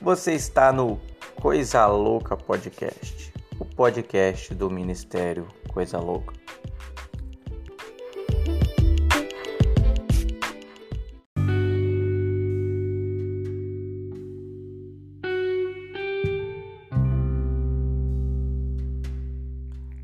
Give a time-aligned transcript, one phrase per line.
[0.00, 1.00] Você está no
[1.40, 6.34] Coisa Louca Podcast, o podcast do Ministério Coisa Louca.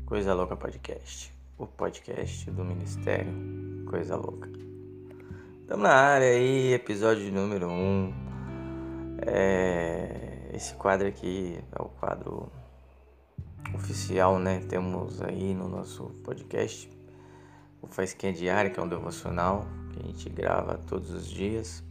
[0.05, 3.31] Coisa Louca Podcast, o podcast do Ministério
[3.87, 4.49] Coisa Louca.
[5.61, 7.71] Estamos na área aí, episódio número 1.
[7.71, 8.22] Um.
[9.25, 12.51] É, esse quadro aqui é o quadro
[13.73, 14.59] oficial, né?
[14.69, 16.89] Temos aí no nosso podcast
[17.81, 21.83] o Faisquinha Diária, que é um devocional que a gente grava todos os dias.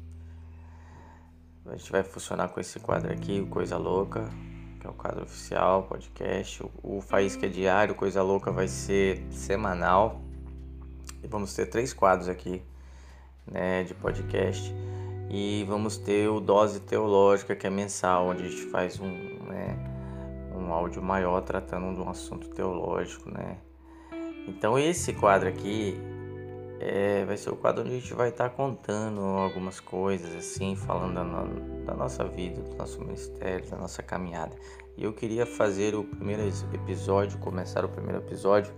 [1.67, 4.29] A gente vai funcionar com esse quadro aqui, o Coisa Louca,
[4.81, 6.65] que é o quadro oficial, podcast.
[6.83, 10.21] O Faísca Diário, Coisa Louca, vai ser semanal.
[11.23, 12.63] E vamos ter três quadros aqui
[13.47, 14.75] né, de podcast.
[15.33, 19.79] E vamos ter o Dose Teológica, que é mensal, onde a gente faz um, né,
[20.55, 23.57] um áudio maior tratando de um assunto teológico, né?
[24.47, 25.97] Então esse quadro aqui
[26.79, 30.77] é, vai ser o quadro onde a gente vai estar tá contando algumas coisas, assim,
[30.77, 34.55] falando da, da, nossa vida, do nosso ministério, da nossa caminhada.
[34.99, 36.43] E eu queria fazer o primeiro
[36.75, 38.75] episódio, começar o primeiro episódio,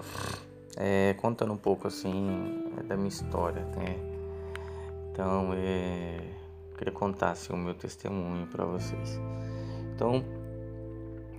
[0.76, 3.96] é, contando um pouco, assim, da minha história, né?
[5.10, 6.33] Então, é,
[6.76, 9.20] queria contar assim, o meu testemunho para vocês.
[9.94, 10.24] Então,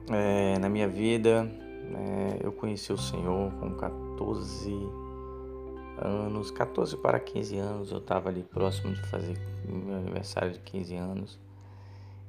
[0.10, 1.50] é, na minha vida,
[1.94, 4.72] é, eu conheci o Senhor com 14
[5.98, 7.92] anos, 14 para 15 anos.
[7.92, 11.40] Eu estava ali próximo de fazer meu aniversário de 15 anos.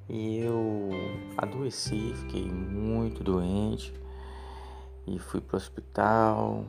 [0.09, 0.91] E eu
[1.37, 3.93] adoeci, fiquei muito doente
[5.07, 6.65] e fui para o hospital.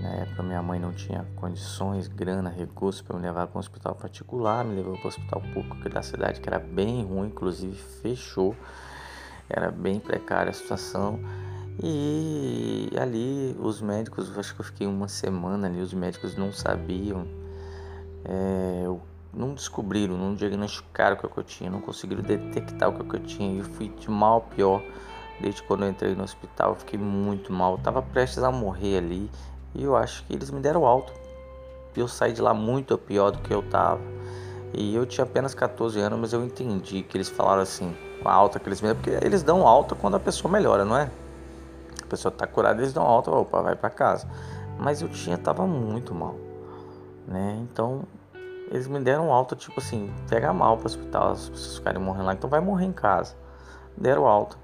[0.00, 3.94] Na época minha mãe não tinha condições, grana, recursos para me levar para um hospital
[3.94, 8.54] particular, me levou para o hospital público da cidade que era bem ruim, inclusive fechou,
[9.48, 11.18] era bem precária a situação.
[11.82, 17.26] E ali os médicos, acho que eu fiquei uma semana ali, os médicos não sabiam,
[18.24, 18.84] é,
[19.32, 23.54] não descobriram, não diagnosticaram o que eu tinha, não conseguiram detectar o que eu tinha.
[23.54, 24.82] E eu fui de mal a pior
[25.40, 27.72] Desde quando eu entrei no hospital, eu fiquei muito mal.
[27.72, 29.30] Eu tava prestes a morrer ali.
[29.74, 31.12] E eu acho que eles me deram alto.
[31.96, 34.00] Eu saí de lá muito pior do que eu tava.
[34.72, 38.58] E eu tinha apenas 14 anos, mas eu entendi que eles falaram assim, a alta
[38.58, 41.10] que eles me deram, porque eles dão alta quando a pessoa melhora, não é?
[42.02, 44.28] A pessoa tá curada, eles dão alta, opa, vai para casa.
[44.78, 46.36] Mas eu tinha, tava muito mal,
[47.26, 47.58] né?
[47.62, 48.02] Então,
[48.70, 52.26] eles me deram alta, tipo assim, pega mal para o hospital, as pessoas ficarem morrendo
[52.26, 53.34] lá, então vai morrer em casa.
[53.96, 54.56] Deram alta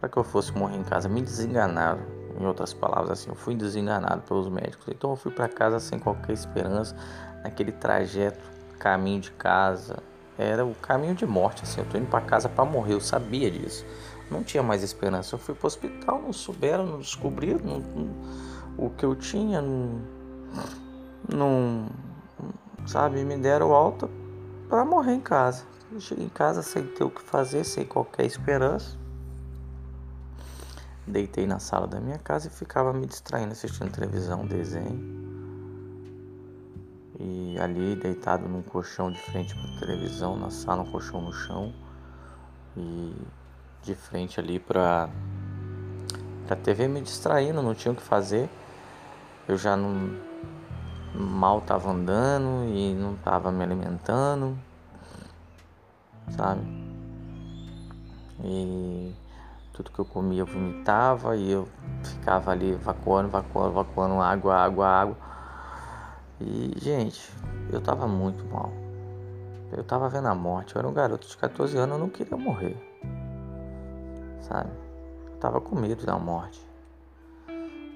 [0.00, 1.08] para que eu fosse morrer em casa.
[1.08, 2.00] Me desenganaram,
[2.38, 4.86] em outras palavras, assim, eu fui desenganado pelos médicos.
[4.88, 6.96] Então eu fui para casa sem qualquer esperança,
[7.42, 8.40] naquele trajeto,
[8.78, 10.02] caminho de casa.
[10.38, 13.50] Era o caminho de morte, assim, eu tô indo para casa para morrer, eu sabia
[13.50, 13.84] disso.
[14.30, 15.34] Não tinha mais esperança.
[15.34, 18.14] Eu fui para o hospital, não souberam, não descobriram não, não,
[18.76, 20.00] o que eu tinha, não,
[21.28, 21.86] não
[22.86, 24.08] sabe, me deram alta
[24.68, 25.64] para morrer em casa.
[25.90, 28.97] Eu cheguei em casa sem ter o que fazer, sem qualquer esperança.
[31.08, 35.16] Deitei na sala da minha casa e ficava me distraindo, assistindo televisão, desenho.
[37.18, 41.72] E ali, deitado num colchão de frente para televisão, na sala, um colchão no chão.
[42.76, 43.14] E
[43.82, 45.08] de frente ali para
[46.48, 48.48] a TV me distraindo, não tinha o que fazer.
[49.48, 50.14] Eu já não
[51.14, 54.56] mal estava andando e não estava me alimentando,
[56.36, 56.60] sabe?
[58.44, 59.12] E
[59.78, 61.68] tudo que eu comia eu vomitava e eu
[62.02, 65.16] ficava ali evacuando, evacuando, evacuando água, água, água.
[66.40, 67.32] E, gente,
[67.72, 68.72] eu tava muito mal.
[69.70, 70.74] Eu tava vendo a morte.
[70.74, 72.76] Eu era um garoto de 14 anos, eu não queria morrer.
[74.40, 74.70] Sabe?
[75.30, 76.60] Eu tava com medo da morte.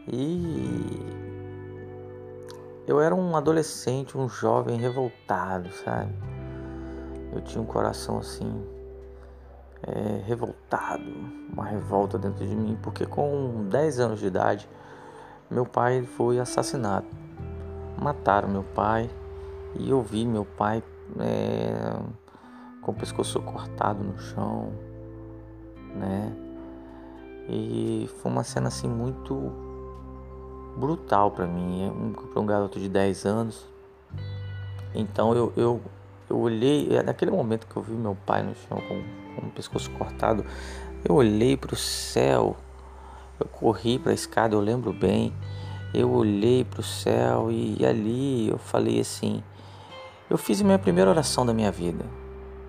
[0.07, 1.01] E
[2.87, 6.13] eu era um adolescente, um jovem revoltado, sabe?
[7.33, 8.72] Eu tinha um coração assim
[9.87, 11.05] é, revoltado,
[11.53, 14.69] uma revolta dentro de mim, porque com 10 anos de idade
[15.53, 17.07] meu pai foi assassinado.
[18.01, 19.11] Mataram meu pai
[19.79, 20.83] e eu vi meu pai
[21.21, 21.95] é,
[22.81, 24.73] com o pescoço cortado no chão,
[25.95, 26.33] né?
[27.51, 29.53] E foi uma cena assim muito
[30.79, 33.69] brutal para mim, é para um garoto de 10 anos.
[34.95, 35.81] Então eu, eu,
[36.31, 39.51] eu olhei, é naquele momento que eu vi meu pai no chão com com o
[39.51, 40.45] pescoço cortado.
[41.05, 42.57] Eu olhei para o céu,
[43.39, 45.35] eu corri para a escada, eu lembro bem.
[45.93, 49.43] Eu olhei para o céu e ali eu falei assim:
[50.31, 52.07] eu fiz a minha primeira oração da minha vida.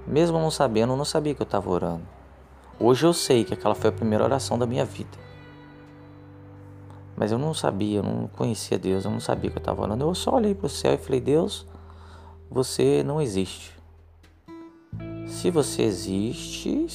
[0.06, 2.04] Mesmo não sabendo, eu não sabia que eu estava orando.
[2.78, 5.18] Hoje eu sei que aquela foi a primeira oração da minha vida.
[7.16, 10.04] Mas eu não sabia, eu não conhecia Deus, eu não sabia que eu estava orando.
[10.04, 11.66] Eu só olhei para o céu e falei: Deus,
[12.50, 13.83] você não existe.
[15.34, 16.88] Se você existe,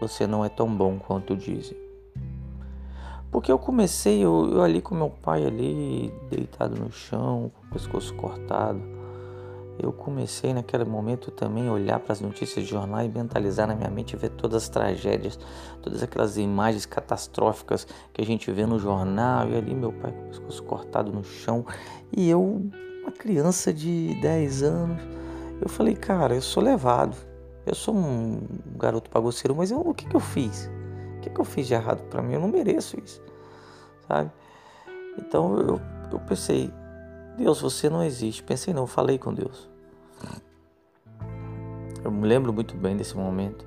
[0.00, 1.76] você não é tão bom quanto dizem.
[3.30, 7.70] Porque eu comecei, eu, eu ali com meu pai ali, deitado no chão, com o
[7.70, 8.80] pescoço cortado.
[9.78, 13.76] Eu comecei naquele momento também a olhar para as notícias de jornal e mentalizar na
[13.76, 15.38] minha mente, ver todas as tragédias,
[15.82, 19.48] todas aquelas imagens catastróficas que a gente vê no jornal.
[19.48, 21.64] E ali meu pai com o pescoço cortado no chão.
[22.10, 22.62] E eu,
[23.02, 25.25] uma criança de 10 anos,
[25.60, 27.16] eu falei, cara, eu sou levado.
[27.64, 28.40] Eu sou um
[28.76, 30.70] garoto bagunceiro, mas eu, o que, que eu fiz?
[31.16, 32.34] O que, que eu fiz de errado para mim?
[32.34, 33.20] Eu não mereço isso,
[34.06, 34.30] sabe?
[35.18, 35.80] Então eu,
[36.12, 36.72] eu pensei,
[37.36, 38.42] Deus, você não existe.
[38.42, 39.68] Pensei não, falei com Deus.
[42.04, 43.66] Eu me lembro muito bem desse momento,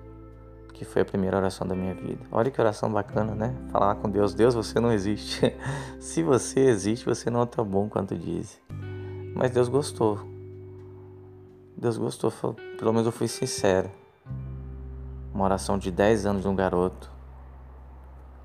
[0.73, 2.25] que foi a primeira oração da minha vida.
[2.31, 3.53] Olha que oração bacana, né?
[3.69, 5.53] Falar com Deus, Deus, você não existe.
[5.99, 8.61] Se você existe, você não é tão bom quanto diz.
[9.35, 10.38] Mas Deus gostou.
[11.79, 12.29] Deus gostou,
[12.77, 13.89] pelo menos eu fui sincero.
[15.33, 17.09] Uma oração de 10 anos de um garoto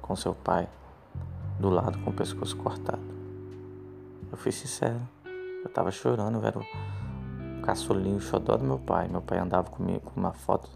[0.01, 0.69] com seu pai
[1.59, 3.03] do lado com o pescoço cortado.
[4.31, 5.01] Eu fui sincero.
[5.65, 6.65] Eu tava chorando, eu era o
[7.63, 9.09] caçulinho, o xodó do meu pai.
[9.09, 10.71] Meu pai andava comigo com uma foto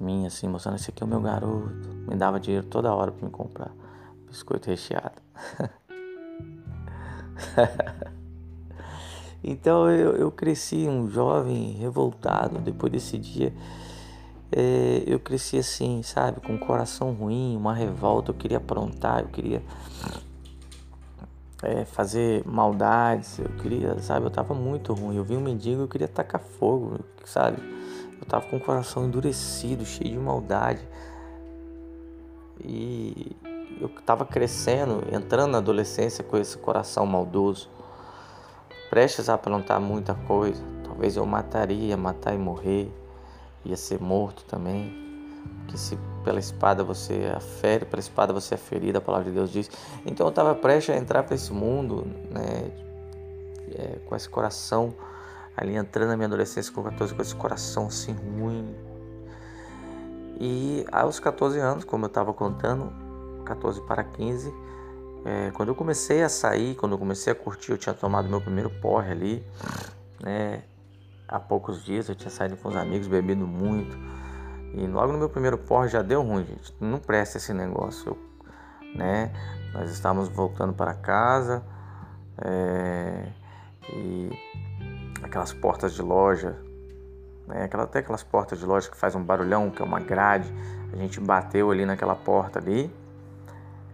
[0.00, 1.86] minha assim, mostrando esse aqui é o meu garoto.
[2.08, 3.70] Me dava dinheiro toda hora para me comprar
[4.26, 5.20] biscoito recheado.
[9.44, 12.58] então eu, eu cresci um jovem revoltado.
[12.58, 13.52] Depois desse dia
[14.50, 19.28] é, eu cresci assim, sabe, com um coração ruim, uma revolta, eu queria aprontar, eu
[19.28, 19.62] queria
[21.62, 25.88] é, fazer maldades, eu queria, sabe, eu tava muito ruim, eu vi um mendigo, eu
[25.88, 27.58] queria tacar fogo, sabe,
[28.20, 30.86] eu tava com o coração endurecido, cheio de maldade,
[32.62, 33.32] e
[33.80, 37.68] eu tava crescendo, entrando na adolescência com esse coração maldoso,
[38.94, 42.88] prestes a aprontar muita coisa, talvez eu mataria, matar e morrer,
[43.64, 45.02] ia ser morto também.
[45.66, 49.32] Que se pela espada você é fere, pela espada você é ferido, a palavra de
[49.32, 49.68] Deus diz.
[50.06, 52.70] Então eu estava prestes a entrar para esse mundo, né,
[53.76, 54.94] é, com esse coração
[55.56, 58.76] ali entrando na minha adolescência com 14, com esse coração assim ruim.
[60.38, 62.92] E aos 14 anos, como eu estava contando,
[63.44, 64.54] 14 para 15,
[65.24, 68.40] é, quando eu comecei a sair, quando eu comecei a curtir, eu tinha tomado meu
[68.40, 69.46] primeiro porre ali,
[70.22, 70.62] né?
[71.26, 73.96] há poucos dias eu tinha saído com os amigos, bebido muito.
[74.74, 76.74] E logo no meu primeiro porre já deu ruim, gente.
[76.80, 78.18] Não presta esse negócio, eu,
[78.94, 79.32] né?
[79.72, 81.64] Nós estávamos voltando para casa
[82.38, 83.26] é,
[83.92, 84.30] e
[85.22, 86.56] aquelas portas de loja,
[87.46, 87.64] né?
[87.64, 90.52] Aquela, até aquelas portas de loja que faz um barulhão, que é uma grade.
[90.92, 92.92] A gente bateu ali naquela porta ali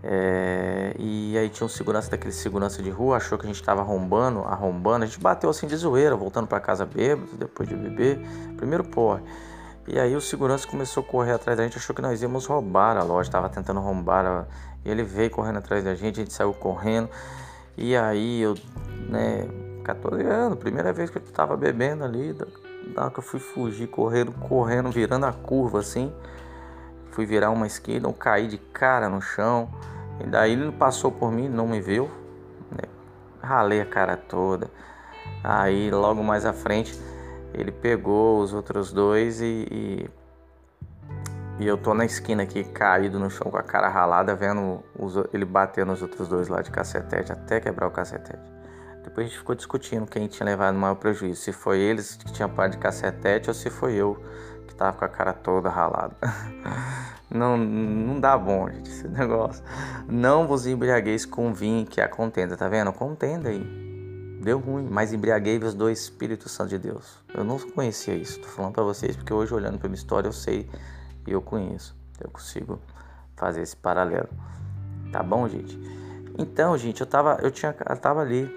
[0.03, 3.83] é, e aí tinha um segurança daquele segurança de rua, achou que a gente estava
[3.83, 5.05] arrombando, arrombando.
[5.05, 8.19] A gente bateu assim de zoeira, voltando para casa bêbado, depois de beber.
[8.57, 9.23] Primeiro porre.
[9.87, 12.97] E aí o segurança começou a correr atrás da gente, achou que nós íamos roubar
[12.97, 14.25] a loja, estava tentando roubar.
[14.25, 14.47] A...
[14.85, 17.11] Ele veio correndo atrás da gente, a gente saiu correndo.
[17.77, 18.55] E aí eu,
[19.09, 19.49] né,
[19.85, 22.33] 14 anos, primeira vez que eu estava bebendo ali,
[22.95, 26.13] da hora que eu fui fugir, correndo, correndo, virando a curva assim.
[27.11, 29.69] Fui virar uma esquina, eu caí de cara no chão.
[30.21, 32.11] E daí ele passou por mim, não me viu.
[32.71, 32.89] Né?
[33.43, 34.71] Ralei a cara toda.
[35.43, 36.99] Aí logo mais à frente
[37.53, 40.11] ele pegou os outros dois e, e,
[41.59, 45.17] e, eu tô na esquina aqui caído no chão com a cara ralada, vendo os,
[45.33, 48.51] ele bater nos outros dois lá de cacetete até quebrar o cacetete.
[49.03, 52.33] Depois a gente ficou discutindo quem tinha levado o maior prejuízo, se foi eles que
[52.33, 54.23] tinham parado de cacetete ou se foi eu
[54.81, 56.17] tava com a cara toda ralada.
[57.31, 59.63] Não, não dá bom, gente, esse negócio.
[60.09, 62.93] Não vos embriagueis com vinho que a contenda, tá vendo?
[62.93, 64.41] Contenda aí.
[64.43, 67.23] Deu ruim, mas embriaguei-vos do Espírito Santo de Deus.
[67.33, 70.33] Eu não conhecia isso, tô falando para vocês porque hoje olhando para minha história eu
[70.33, 70.69] sei
[71.25, 71.95] e eu conheço.
[72.21, 72.81] Eu consigo
[73.37, 74.29] fazer esse paralelo.
[75.13, 75.79] Tá bom, gente?
[76.37, 78.51] Então, gente, eu tava, eu tinha, eu tava ali.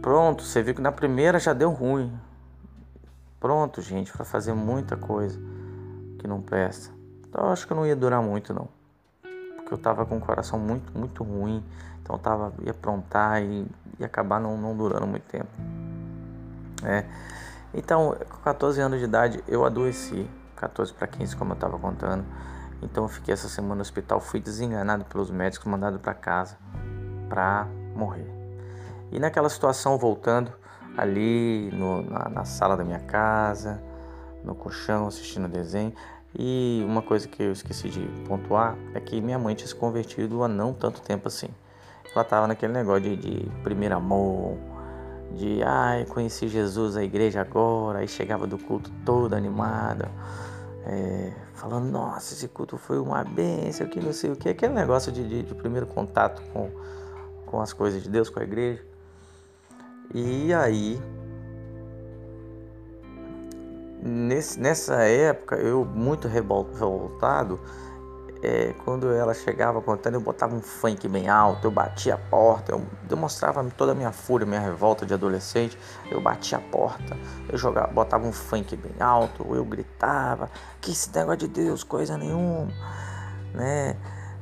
[0.00, 2.16] Pronto, você viu que na primeira já deu ruim.
[3.40, 5.38] Pronto, gente, para fazer muita coisa
[6.18, 6.92] que não presta.
[7.28, 8.68] Então eu acho que eu não ia durar muito não.
[9.56, 11.62] Porque eu tava com o coração muito, muito ruim.
[12.02, 13.66] Então eu tava, ia aprontar e
[13.98, 15.50] ia acabar não, não durando muito tempo.
[16.84, 17.04] É.
[17.74, 20.28] Então, com 14 anos de idade, eu adoeci.
[20.56, 22.24] 14 para 15, como eu tava contando.
[22.82, 26.56] Então eu fiquei essa semana no hospital, fui desenganado pelos médicos, mandado para casa
[27.28, 28.28] para morrer.
[29.10, 30.52] E naquela situação, voltando
[30.98, 33.80] ali no, na, na sala da minha casa,
[34.44, 35.92] no colchão, assistindo desenho.
[36.36, 40.42] E uma coisa que eu esqueci de pontuar é que minha mãe tinha se convertido
[40.42, 41.48] há não tanto tempo assim.
[42.14, 44.56] Ela tava naquele negócio de, de primeiro amor,
[45.34, 50.10] de ai, conheci Jesus, a igreja agora, aí chegava do culto toda animada,
[50.84, 55.12] é, falando, nossa, esse culto foi uma bênção, que não sei o que, aquele negócio
[55.12, 56.70] de, de, de primeiro contato com,
[57.46, 58.82] com as coisas de Deus, com a igreja.
[60.14, 61.00] E aí
[64.00, 67.58] Nesse, nessa época, eu muito revoltado,
[68.40, 72.70] é, quando ela chegava contando, eu botava um funk bem alto, eu batia a porta,
[72.70, 75.76] eu demonstrava toda a minha fúria, minha revolta de adolescente.
[76.08, 77.16] Eu batia a porta,
[77.48, 80.48] eu jogava, botava um funk bem alto, eu gritava,
[80.80, 82.68] que esse negócio de Deus, coisa nenhuma,
[83.52, 83.96] né?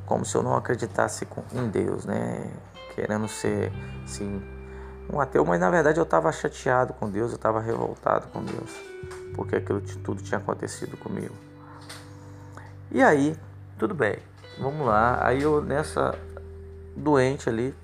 [0.04, 2.52] Como se eu não acreditasse em Deus, né?
[2.94, 3.73] Querendo ser,
[4.04, 4.42] assim,
[5.12, 8.70] um ateu, mas na verdade eu estava chateado com Deus, eu estava revoltado com Deus,
[9.34, 11.34] porque aquilo tudo tinha acontecido comigo.
[12.90, 13.36] E aí,
[13.78, 14.18] tudo bem,
[14.58, 15.25] vamos lá.
[15.26, 16.18] Aí eu nessa
[16.96, 17.75] doente ali,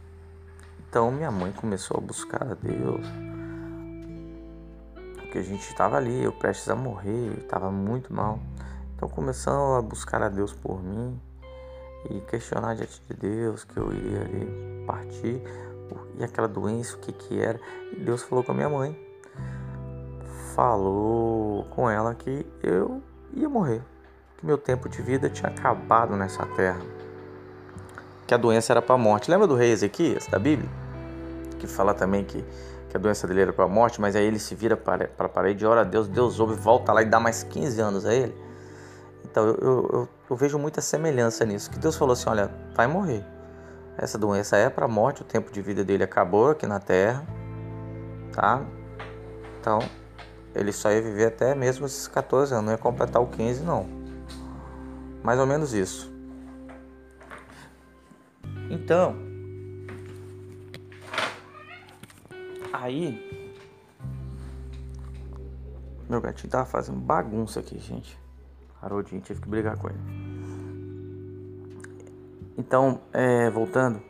[0.89, 3.07] então minha mãe começou a buscar a Deus,
[5.17, 8.39] porque a gente estava ali, eu prestes a morrer, estava muito mal.
[8.97, 11.21] Então começou a buscar a Deus por mim
[12.11, 15.43] e questionar diante de Deus que eu iria ali partir
[16.19, 17.61] e aquela doença, o que que era.
[17.93, 18.99] E Deus falou com a minha mãe.
[20.55, 23.83] Falou com ela que eu ia morrer.
[24.37, 26.81] Que meu tempo de vida tinha acabado nessa terra.
[28.27, 29.31] Que a doença era para a morte.
[29.31, 30.69] Lembra do rei Ezequias, da Bíblia?
[31.59, 32.45] Que fala também que,
[32.89, 35.29] que a doença dele era para a morte, mas aí ele se vira para a
[35.29, 38.35] parede, ora a Deus, Deus ouve, volta lá e dá mais 15 anos a ele.
[39.25, 39.57] Então eu,
[39.93, 41.71] eu, eu vejo muita semelhança nisso.
[41.71, 43.25] Que Deus falou assim: olha, vai morrer.
[44.03, 47.25] Essa doença é para morte, o tempo de vida dele acabou aqui na Terra,
[48.33, 48.61] tá?
[49.61, 49.79] Então,
[50.53, 53.87] ele só ia viver até mesmo esses 14 anos, não ia completar o 15 não.
[55.23, 56.13] Mais ou menos isso.
[58.69, 59.15] Então,
[62.73, 63.55] aí
[66.09, 68.19] meu gatinho tava fazendo bagunça aqui, gente.
[68.83, 70.33] Haroldinho, tive que brigar com ele.
[72.57, 74.03] Então, é, voltando,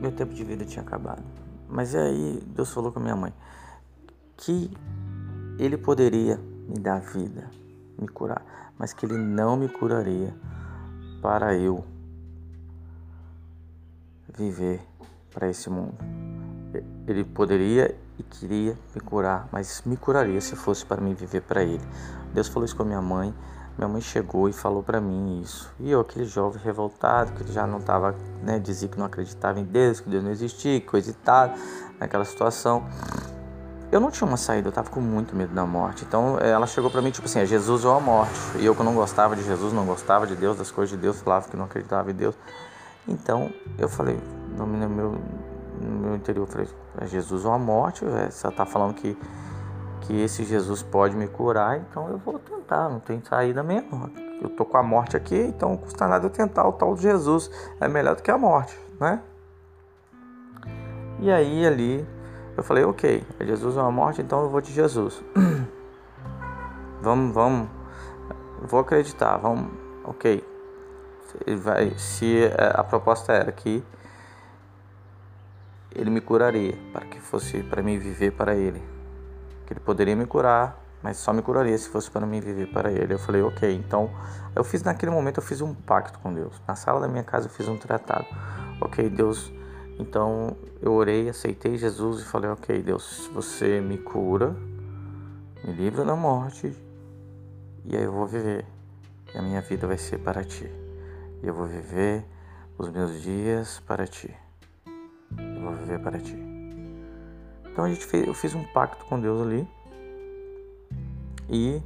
[0.00, 1.22] meu tempo de vida tinha acabado.
[1.68, 3.32] Mas aí Deus falou com a minha mãe
[4.36, 4.70] que
[5.58, 6.36] Ele poderia
[6.68, 7.48] me dar vida,
[7.98, 10.34] me curar, mas que Ele não me curaria
[11.22, 11.84] para eu
[14.36, 14.80] viver
[15.32, 15.94] para esse mundo.
[17.06, 21.62] Ele poderia e queria me curar, mas me curaria se fosse para mim viver para
[21.62, 21.84] Ele.
[22.32, 23.34] Deus falou isso com a minha mãe.
[23.80, 25.72] Minha mãe chegou e falou para mim isso.
[25.80, 29.64] E eu, aquele jovem revoltado, que já não estava, né, dizia que não acreditava em
[29.64, 31.54] Deus, que Deus não existia, coisa e tal,
[31.98, 32.84] naquela situação.
[33.90, 36.04] Eu não tinha uma saída, eu estava com muito medo da morte.
[36.04, 38.38] Então ela chegou para mim, tipo assim, é Jesus ou a morte.
[38.58, 41.22] E eu que não gostava de Jesus, não gostava de Deus, das coisas de Deus,
[41.22, 42.34] falava que não acreditava em Deus.
[43.08, 44.20] Então eu falei,
[44.58, 45.18] no meu,
[45.80, 46.68] no meu interior, falei,
[47.00, 49.16] é Jesus ou a morte, você está falando que
[50.00, 54.10] que esse Jesus pode me curar, então eu vou tentar, não tem saída mesmo.
[54.40, 57.02] Eu tô com a morte aqui, então não custa nada eu tentar o tal de
[57.02, 57.50] Jesus.
[57.80, 59.22] É melhor do que a morte, né?
[61.20, 62.06] E aí ali
[62.56, 65.22] eu falei, ok, é Jesus ou a morte, então eu vou de Jesus.
[67.00, 67.68] vamos, vamos,
[68.62, 69.70] vou acreditar, vamos,
[70.04, 70.44] ok.
[71.46, 73.84] Ele vai, se é, a proposta era que
[75.94, 78.89] ele me curaria, para que fosse para mim viver para ele
[79.70, 82.90] que ele poderia me curar, mas só me curaria se fosse para mim viver para
[82.90, 83.14] ele.
[83.14, 83.72] Eu falei, ok.
[83.72, 84.10] Então,
[84.54, 86.60] eu fiz naquele momento, eu fiz um pacto com Deus.
[86.66, 88.26] Na sala da minha casa, eu fiz um tratado.
[88.80, 89.52] Ok, Deus.
[89.96, 94.56] Então, eu orei, aceitei Jesus e falei, ok, Deus, você me cura,
[95.64, 96.74] me livra da morte,
[97.84, 98.66] e aí eu vou viver.
[99.32, 100.68] E a minha vida vai ser para ti.
[101.42, 102.24] E eu vou viver
[102.76, 104.34] os meus dias para ti.
[105.38, 106.49] Eu vou viver para ti.
[107.72, 109.68] Então a gente fez, eu fiz um pacto com Deus ali.
[111.48, 111.82] E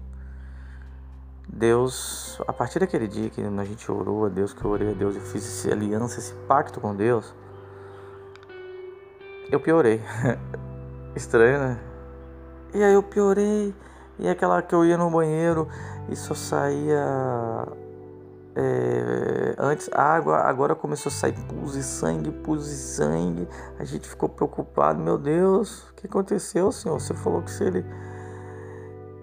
[1.49, 4.95] Deus, a partir daquele dia que a gente orou a Deus, que eu orei a
[4.95, 7.35] Deus, eu fiz essa aliança, esse pacto com Deus,
[9.51, 10.01] eu piorei.
[11.15, 11.81] Estranho, né?
[12.75, 13.75] E aí eu piorei.
[14.19, 15.69] E aquela que eu ia no banheiro
[16.09, 17.05] e só saía
[18.57, 23.49] é, antes água, agora começou a sair pus e sangue, pus e sangue.
[23.79, 27.01] A gente ficou preocupado, meu Deus, o que aconteceu, Senhor?
[27.01, 27.85] Você falou que se ele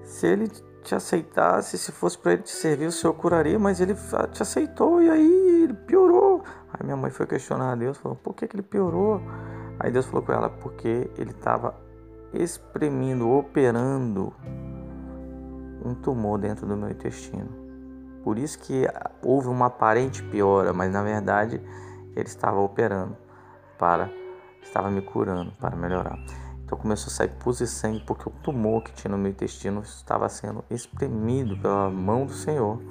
[0.03, 0.49] se ele
[0.83, 3.95] te aceitasse, se fosse para ele te servir, o Senhor curaria, mas ele
[4.33, 6.43] te aceitou e aí ele piorou.
[6.73, 9.21] Aí minha mãe foi questionar a Deus, falou: "Por que que ele piorou?"
[9.79, 11.73] Aí Deus falou com ela porque ele estava
[12.33, 14.33] exprimindo, operando
[15.83, 17.60] um tumor dentro do meu intestino.
[18.23, 18.87] Por isso que
[19.23, 21.61] houve uma aparente piora, mas na verdade
[22.15, 23.17] ele estava operando
[23.77, 24.09] para,
[24.61, 26.17] estava me curando para melhorar.
[26.63, 29.81] Então começou a sair pus e sangue porque o tumor que tinha no meu intestino
[29.81, 32.81] estava sendo exprimido pela mão do Senhor.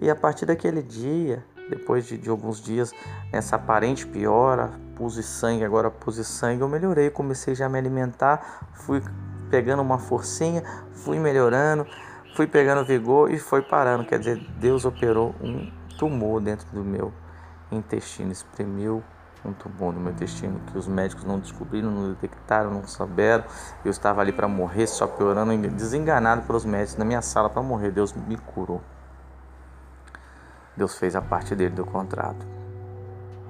[0.00, 2.92] E a partir daquele dia, depois de, de alguns dias,
[3.32, 7.68] essa aparente piora, pus e sangue, agora pus e sangue, eu melhorei, comecei já a
[7.68, 9.00] me alimentar, fui
[9.50, 10.62] pegando uma forcinha,
[10.92, 11.86] fui melhorando,
[12.34, 14.04] fui pegando vigor e foi parando.
[14.04, 17.12] Quer dizer, Deus operou um tumor dentro do meu
[17.70, 19.02] intestino, exprimiu
[19.44, 23.44] um tumor no meu intestino que os médicos não descobriram, não detectaram, não souberam.
[23.84, 27.90] Eu estava ali para morrer, só piorando, desenganado pelos médicos na minha sala para morrer.
[27.90, 28.82] Deus me curou.
[30.76, 32.44] Deus fez a parte dele do contrato.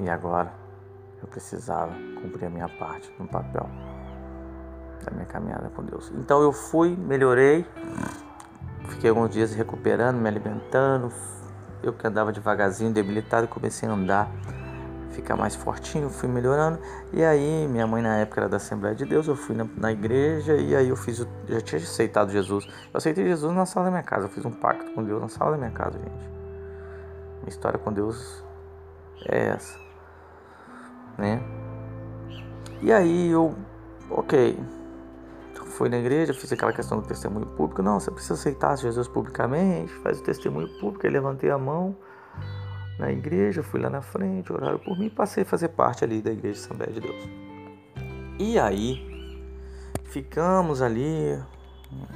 [0.01, 0.53] E agora
[1.23, 3.69] eu precisava cumprir a minha parte no papel
[5.05, 6.13] da minha caminhada com Deus.
[6.17, 7.67] Então eu fui, melhorei,
[8.89, 11.13] fiquei alguns dias recuperando, me alimentando.
[11.83, 14.31] Eu que andava devagarzinho, debilitado, comecei a andar,
[15.11, 16.79] ficar mais fortinho, fui melhorando.
[17.13, 19.93] E aí, minha mãe na época era da Assembleia de Deus, eu fui na, na
[19.93, 22.67] igreja e aí eu fiz, o, já tinha aceitado Jesus.
[22.67, 25.29] Eu aceitei Jesus na sala da minha casa, eu fiz um pacto com Deus na
[25.29, 26.29] sala da minha casa, gente.
[27.41, 28.43] Minha história com Deus
[29.27, 29.79] é essa,
[31.19, 31.43] né?
[32.81, 33.55] E aí eu,
[34.11, 34.59] ok,
[35.75, 37.83] fui na igreja, fiz aquela questão do testemunho público.
[37.83, 41.07] Não, você precisa aceitar Jesus publicamente, faz o testemunho público.
[41.07, 41.97] Aí levantei a mão
[42.99, 46.31] na igreja, fui lá na frente, oraram por mim passei a fazer parte ali da
[46.31, 47.29] igreja de Assembleia de Deus.
[48.39, 49.43] E aí,
[50.05, 51.41] ficamos ali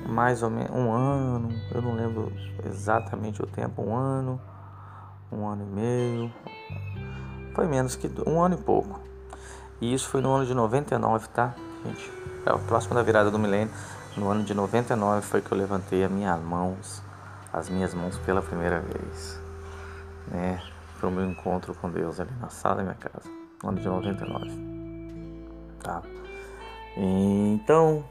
[0.09, 2.33] mais ou menos um ano, eu não lembro
[2.65, 4.41] exatamente o tempo, um ano
[5.31, 6.33] um ano e meio,
[7.55, 9.01] foi menos que um ano e pouco.
[9.81, 12.18] E isso foi no ano de 99, tá, gente?
[12.49, 13.71] É próximo da virada do milênio.
[14.17, 17.03] No ano de 99 foi que eu levantei as minhas mãos,
[17.53, 19.39] as minhas mãos pela primeira vez,
[20.29, 20.63] né?
[20.95, 23.29] Foi o meu encontro com Deus ali na sala da minha casa,
[23.63, 24.51] no ano de 99,
[25.83, 26.03] tá?
[26.97, 28.03] Então,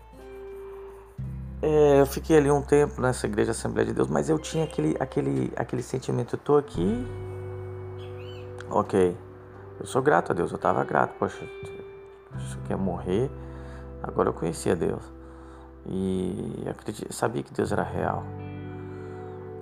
[1.62, 4.96] é, eu fiquei ali um tempo nessa igreja Assembleia de Deus, mas eu tinha aquele,
[5.00, 7.06] aquele, aquele sentimento, eu tô aqui,
[8.70, 9.18] ok,
[9.80, 11.44] eu sou grato a Deus, eu tava grato, poxa,
[12.38, 13.30] isso quer morrer,
[14.02, 15.04] agora eu conhecia Deus
[15.86, 16.66] e
[17.10, 18.24] sabia que Deus era real.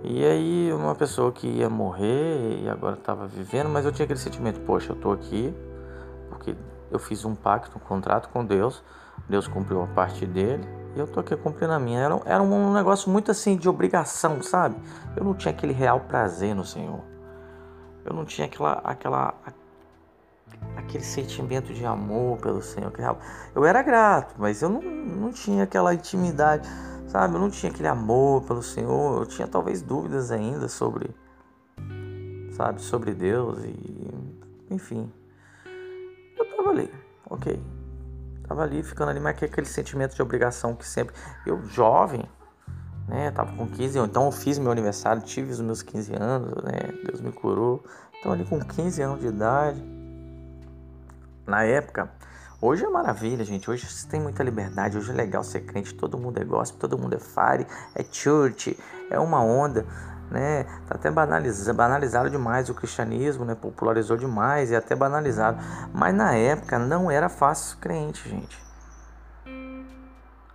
[0.03, 4.19] E aí uma pessoa que ia morrer e agora estava vivendo, mas eu tinha aquele
[4.19, 5.53] sentimento, poxa, eu tô aqui
[6.29, 6.55] porque
[6.91, 8.83] eu fiz um pacto, um contrato com Deus,
[9.27, 10.63] Deus cumpriu a parte dele
[10.95, 11.99] e eu tô aqui cumprindo a minha.
[11.99, 14.75] Era, era um negócio muito assim de obrigação, sabe?
[15.15, 17.01] Eu não tinha aquele real prazer no Senhor.
[18.05, 19.33] Eu não tinha aquela, aquela,
[20.75, 22.91] aquele sentimento de amor pelo Senhor.
[23.53, 26.67] Eu era grato, mas eu não, não tinha aquela intimidade,
[27.07, 27.35] sabe?
[27.35, 29.19] Eu não tinha aquele amor pelo Senhor.
[29.21, 31.09] Eu tinha talvez dúvidas ainda sobre,
[32.51, 34.13] sabe, sobre Deus e,
[34.69, 35.11] enfim.
[36.37, 36.91] Eu tava ali,
[37.29, 37.61] ok.
[38.47, 41.15] Tava ali, ficando ali, mas que aquele sentimento de obrigação que sempre.
[41.45, 42.23] Eu, jovem,
[43.07, 43.31] né?
[43.31, 46.93] Tava com 15 anos, então eu fiz meu aniversário, tive os meus 15 anos, né?
[47.05, 47.83] Deus me curou.
[48.19, 50.04] Então, ali com 15 anos de idade.
[51.45, 52.09] Na época,
[52.61, 53.69] hoje é maravilha, gente.
[53.69, 56.97] Hoje você tem muita liberdade, hoje é legal ser crente, todo mundo é gospel, todo
[56.97, 58.77] mundo é fire, é church,
[59.09, 59.85] é uma onda
[60.29, 60.63] né?
[60.87, 63.55] Tá até banalizado, banalizado demais o cristianismo, né?
[63.55, 65.59] Popularizou demais e até banalizado.
[65.93, 68.63] Mas na época não era fácil crente, gente.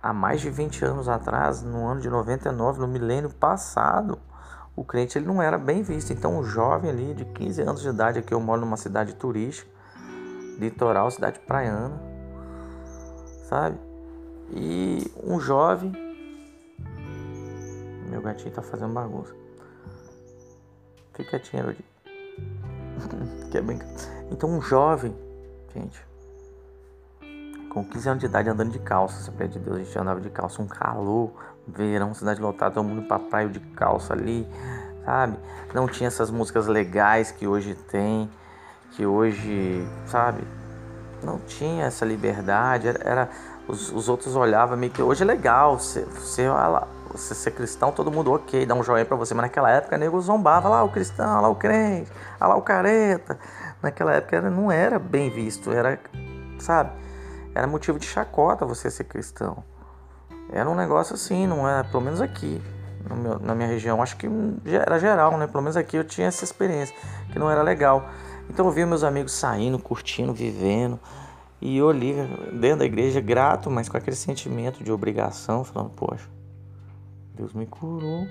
[0.01, 4.17] Há mais de 20 anos atrás, no ano de 99, no milênio passado,
[4.75, 6.11] o crente ele não era bem visto.
[6.11, 9.69] Então, um jovem ali de 15 anos de idade, aqui eu moro numa cidade turística,
[10.59, 11.99] litoral, cidade praiana,
[13.47, 13.77] sabe?
[14.51, 15.91] E um jovem.
[18.09, 19.33] Meu gatinho tá fazendo bagunça.
[21.13, 21.85] Fica quietinho, Elodie.
[23.49, 23.79] que é bem...
[24.29, 25.15] Então, um jovem,
[25.73, 26.05] gente,
[27.69, 30.29] com 15 anos de idade andando de calça, Assembleia de Deus, a gente andava de
[30.29, 31.31] calça, um calor,
[31.67, 34.47] verão, cidade lotada, todo mundo pra praia de calça ali,
[35.05, 35.37] sabe?
[35.73, 38.29] Não tinha essas músicas legais que hoje tem,
[38.91, 40.43] que hoje, sabe?
[41.23, 43.29] Não tinha essa liberdade, era, era
[43.67, 46.47] os, os, outros olhavam meio que hoje é legal, você, você
[47.11, 49.33] você ser cristão, todo mundo ok, dá um joinha pra você.
[49.33, 53.37] Mas naquela época, nego zombava lá o cristão, lá o crente, lá o careta.
[53.81, 55.99] Naquela época era, não era bem visto, era,
[56.59, 56.91] sabe?
[57.53, 59.63] Era motivo de chacota você ser cristão.
[60.51, 62.61] Era um negócio assim, não era, pelo menos aqui,
[63.09, 64.01] meu, na minha região.
[64.01, 64.27] Acho que
[64.65, 65.47] era geral, né?
[65.47, 66.95] Pelo menos aqui eu tinha essa experiência,
[67.31, 68.05] que não era legal.
[68.51, 70.99] Então eu via meus amigos saindo, curtindo, vivendo.
[71.61, 72.13] E eu ali
[72.59, 76.27] dentro da igreja, grato, mas com aquele sentimento de obrigação, falando, poxa,
[77.33, 78.27] Deus me curou,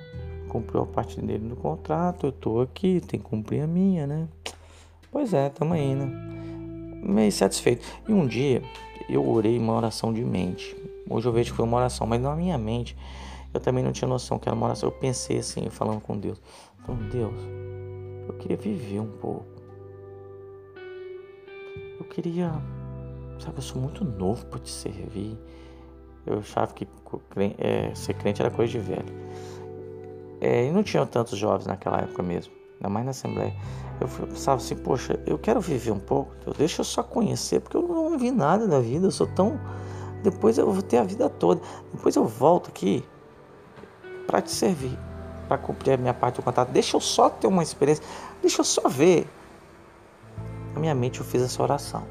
[0.46, 4.28] cumpriu a parte dele no contrato, eu tô aqui, tem que cumprir a minha, né?
[5.10, 6.04] Pois é, tamo aí, né?
[7.02, 7.82] Meio satisfeito.
[8.06, 8.62] E um dia
[9.08, 10.76] eu orei uma oração de mente.
[11.08, 12.94] Hoje eu vejo que foi uma oração, mas na minha mente
[13.54, 14.90] eu também não tinha noção que era uma oração.
[14.90, 16.38] Eu pensei assim, falando com Deus,
[17.10, 17.40] Deus,
[18.28, 19.59] eu queria viver um pouco.
[22.10, 22.50] Queria,
[23.38, 25.38] sabe, eu sou muito novo para te servir.
[26.26, 26.86] Eu achava que
[27.56, 29.06] é, ser crente era coisa de velho.
[30.40, 33.54] É, e não tinha tantos jovens naquela época mesmo, ainda mais na Assembleia.
[34.00, 37.76] Eu pensava assim, poxa, eu quero viver um pouco, Deus, deixa eu só conhecer, porque
[37.76, 39.60] eu não vi nada da vida, eu sou tão.
[40.22, 41.60] Depois eu vou ter a vida toda.
[41.92, 43.04] Depois eu volto aqui
[44.26, 44.98] para te servir,
[45.46, 46.70] para cumprir a minha parte do contrato.
[46.70, 48.04] Deixa eu só ter uma experiência,
[48.42, 49.28] deixa eu só ver.
[50.74, 52.06] Na minha mente eu fiz essa oração.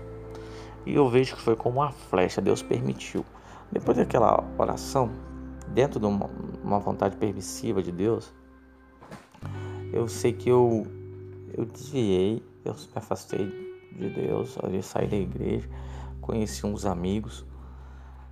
[0.86, 3.26] E eu vejo que foi como uma flecha, Deus permitiu.
[3.72, 5.12] Depois daquela oração,
[5.68, 6.30] dentro de uma,
[6.64, 8.34] uma vontade permissiva de Deus,
[9.94, 10.88] eu sei que eu,
[11.54, 13.48] eu desviei, eu me afastei
[13.92, 15.70] de Deus, eu saí da igreja,
[16.22, 17.46] conheci uns amigos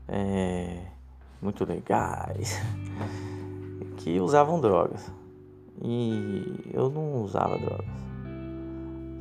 [0.08, 0.86] é,
[1.42, 2.60] muito legais
[3.98, 5.12] que usavam drogas.
[5.82, 7.86] E eu não usava drogas.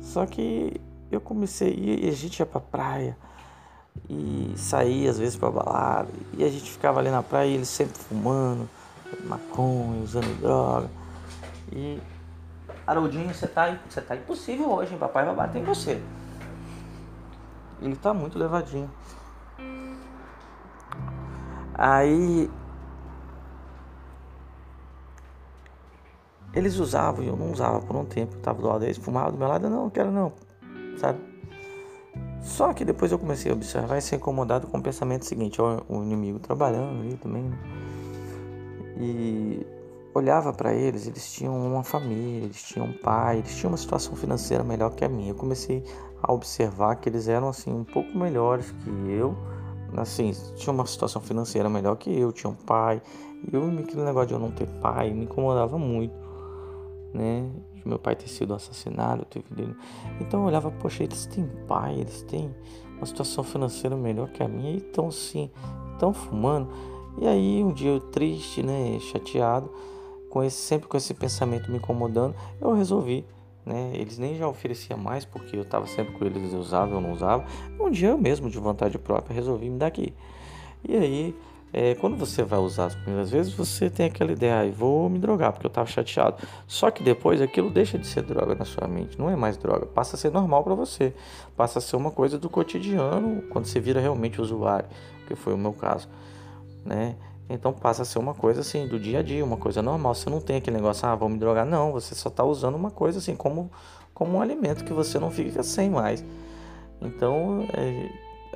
[0.01, 3.17] Só que eu comecei, e a gente ia pra praia,
[4.09, 6.09] e saía às vezes pra balada.
[6.33, 8.69] E a gente ficava ali na praia, e eles sempre fumando,
[9.25, 10.89] maconha, usando droga.
[11.71, 11.99] E
[12.85, 14.99] Haroldinho, você tá, você tá impossível hoje, hein?
[14.99, 16.01] Papai vai bater em você.
[17.81, 18.89] Ele tá muito levadinho.
[21.73, 22.49] Aí
[26.53, 28.35] eles usavam e eu não usava por um tempo.
[28.35, 30.31] Eu tava do lado deles, fumava do meu lado, não, não quero não,
[30.99, 31.19] sabe?
[32.41, 35.81] Só que depois eu comecei a observar e ser incomodado com o pensamento seguinte: ó,
[35.89, 37.57] o inimigo trabalhando ali também, né?
[38.99, 39.65] E
[40.13, 44.15] olhava para eles, eles tinham uma família, eles tinham um pai, eles tinham uma situação
[44.15, 45.31] financeira melhor que a minha.
[45.31, 45.83] Eu comecei
[46.21, 49.37] a observar que eles eram assim um pouco melhores que eu,
[49.95, 53.01] assim, tinham uma situação financeira melhor que eu, tinham um pai.
[53.51, 56.15] E eu, aquele negócio de eu não ter pai me incomodava muito,
[57.13, 57.51] né?
[57.87, 59.45] Meu pai ter sido assassinado, teve.
[60.19, 62.53] Então eu olhava, poxa, eles têm pai, eles têm
[62.97, 65.49] uma situação financeira melhor que a minha e estão assim,
[65.93, 66.69] estão fumando.
[67.19, 69.71] E aí um dia eu triste, né, chateado,
[70.29, 73.25] com esse sempre com esse pensamento me incomodando, eu resolvi,
[73.65, 73.91] né?
[73.93, 77.11] Eles nem já ofereciam mais porque eu estava sempre com eles, eu usava, eu não
[77.11, 77.45] usava.
[77.79, 80.13] Um dia eu mesmo de vontade própria resolvi me dar aqui.
[80.87, 81.35] E aí
[81.73, 85.19] é, quando você vai usar as primeiras vezes, você tem aquela ideia, ah, vou me
[85.19, 86.37] drogar porque eu estava chateado.
[86.65, 89.85] Só que depois aquilo deixa de ser droga na sua mente, não é mais droga,
[89.85, 91.13] passa a ser normal para você,
[91.55, 94.87] passa a ser uma coisa do cotidiano quando você vira realmente usuário,
[95.27, 96.07] que foi o meu caso,
[96.85, 97.15] né?
[97.49, 100.13] Então passa a ser uma coisa assim do dia a dia, uma coisa normal.
[100.13, 101.93] Você não tem aquele negócio, ah, vou me drogar, não.
[101.93, 103.71] Você só está usando uma coisa assim como
[104.13, 106.25] como um alimento que você não fica sem mais.
[106.99, 108.09] Então, é,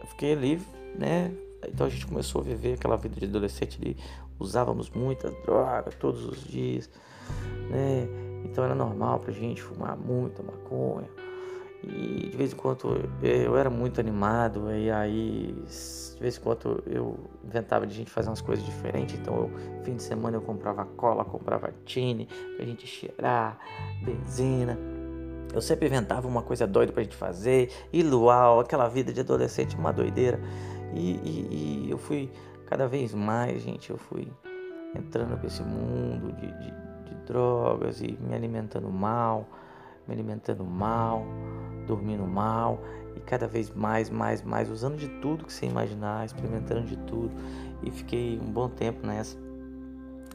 [0.08, 0.62] fiquei ali,
[0.98, 1.32] né?
[1.68, 3.98] Então a gente começou a viver aquela vida de adolescente ali,
[4.40, 6.90] usávamos muita droga todos os dias,
[7.70, 8.08] né?
[8.46, 11.10] Então era normal pra gente fumar muita maconha.
[11.84, 15.56] E de vez em quando eu era muito animado, e aí
[16.16, 19.18] de vez em quando eu inventava de gente fazer umas coisas diferentes.
[19.20, 23.58] Então, eu, fim de semana eu comprava cola, comprava tine pra gente cheirar,
[24.04, 24.78] benzina.
[25.52, 29.76] Eu sempre inventava uma coisa doida pra gente fazer, e luau, aquela vida de adolescente,
[29.76, 30.40] uma doideira.
[30.94, 32.32] E, e, e, eu fui
[32.66, 34.32] cada vez mais, gente, eu fui
[34.96, 36.72] entrando nesse mundo de, de,
[37.10, 39.48] de, drogas e me alimentando mal,
[40.08, 41.26] me alimentando mal,
[41.88, 42.80] dormindo mal
[43.16, 47.32] e cada vez mais, mais, mais, usando de tudo que você imaginar, experimentando de tudo.
[47.84, 49.38] E fiquei um bom tempo nessa,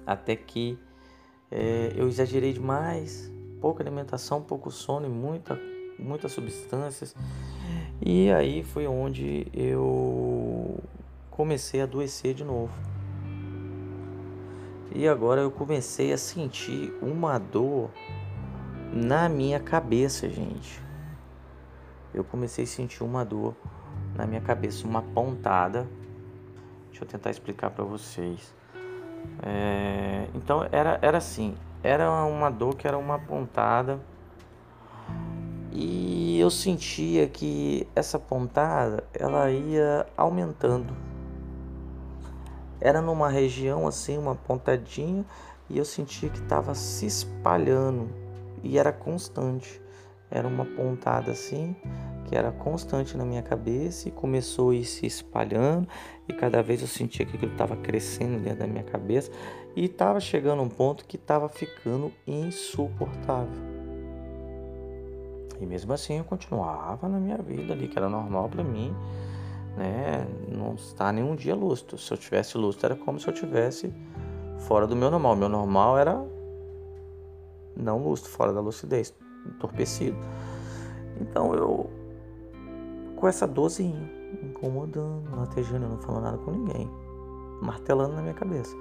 [0.07, 0.79] até que
[1.51, 5.59] é, eu exagerei demais, pouca alimentação, pouco sono e muita,
[5.99, 7.15] muitas substâncias.
[8.01, 10.79] E aí foi onde eu
[11.31, 12.73] comecei a adoecer de novo.
[14.95, 17.91] E agora eu comecei a sentir uma dor
[18.93, 20.81] na minha cabeça, gente.
[22.15, 23.55] Eu comecei a sentir uma dor
[24.15, 25.87] na minha cabeça, uma pontada.
[26.89, 28.55] Deixa eu tentar explicar para vocês.
[29.43, 30.29] É...
[30.35, 34.01] Então era, era assim, era uma dor que era uma pontada
[35.79, 40.97] e eu sentia que essa pontada ela ia aumentando.
[42.81, 45.23] Era numa região assim, uma pontadinha,
[45.69, 48.09] e eu sentia que estava se espalhando
[48.63, 49.83] e era constante.
[50.31, 51.77] Era uma pontada assim
[52.25, 55.87] que era constante na minha cabeça e começou a ir se espalhando
[56.27, 59.31] e cada vez eu sentia que aquilo estava crescendo dentro da minha cabeça
[59.77, 63.76] e estava chegando um ponto que estava ficando insuportável.
[65.61, 68.95] E mesmo assim eu continuava na minha vida ali, que era normal para mim,
[69.77, 70.27] né?
[70.49, 71.97] Não estar nenhum dia lustro.
[71.99, 73.93] Se eu tivesse lustro era como se eu tivesse
[74.61, 75.37] fora do meu normal.
[75.37, 76.25] Meu normal era
[77.77, 79.15] não lustro, fora da lucidez,
[79.47, 80.17] entorpecido.
[81.21, 81.91] Então eu
[83.17, 84.11] com essa dorzinha,
[84.43, 86.91] incomodando, latejando, não falando nada com ninguém,
[87.63, 88.77] martelando na minha cabeça.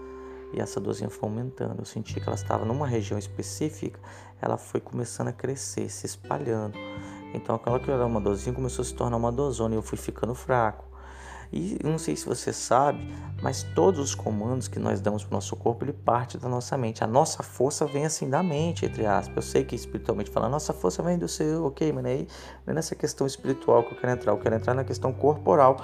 [0.56, 1.80] E essa dorzinha foi aumentando.
[1.80, 4.00] Eu senti que ela estava numa região específica,
[4.42, 6.78] ela foi começando a crescer, se espalhando.
[7.34, 9.98] Então aquela que era uma dorzinha começou a se tornar uma dozona e eu fui
[9.98, 10.86] ficando fraco.
[11.52, 15.38] E não sei se você sabe, mas todos os comandos que nós damos para o
[15.38, 17.04] nosso corpo, ele parte da nossa mente.
[17.04, 19.36] A nossa força vem assim da mente, entre aspas.
[19.36, 22.28] Eu sei que espiritualmente falando, nossa força vem do seu, ok, mas aí
[22.66, 25.78] não é nessa questão espiritual que eu quero entrar, eu quero entrar na questão corporal,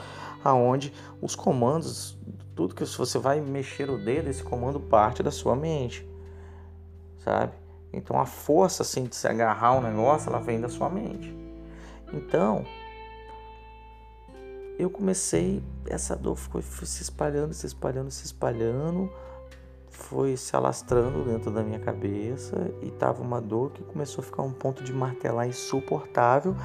[0.43, 2.17] aonde os comandos,
[2.55, 6.07] tudo que você vai mexer o dedo, esse comando parte da sua mente,
[7.19, 7.53] sabe?
[7.93, 11.35] Então a força assim de se agarrar um negócio, ela vem da sua mente.
[12.13, 12.65] Então,
[14.77, 19.11] eu comecei, essa dor foi, se espalhando, se espalhando, se espalhando,
[19.89, 24.41] foi se alastrando dentro da minha cabeça e tava uma dor que começou a ficar
[24.41, 26.55] um ponto de martelar insuportável.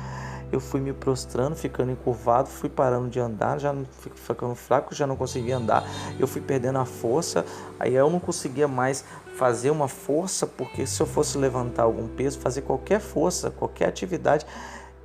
[0.52, 3.74] Eu fui me prostrando, ficando encurvado, fui parando de andar, já
[4.14, 5.84] ficando fraco, já não conseguia andar.
[6.18, 7.44] Eu fui perdendo a força,
[7.78, 9.04] aí eu não conseguia mais
[9.36, 14.46] fazer uma força, porque se eu fosse levantar algum peso, fazer qualquer força, qualquer atividade,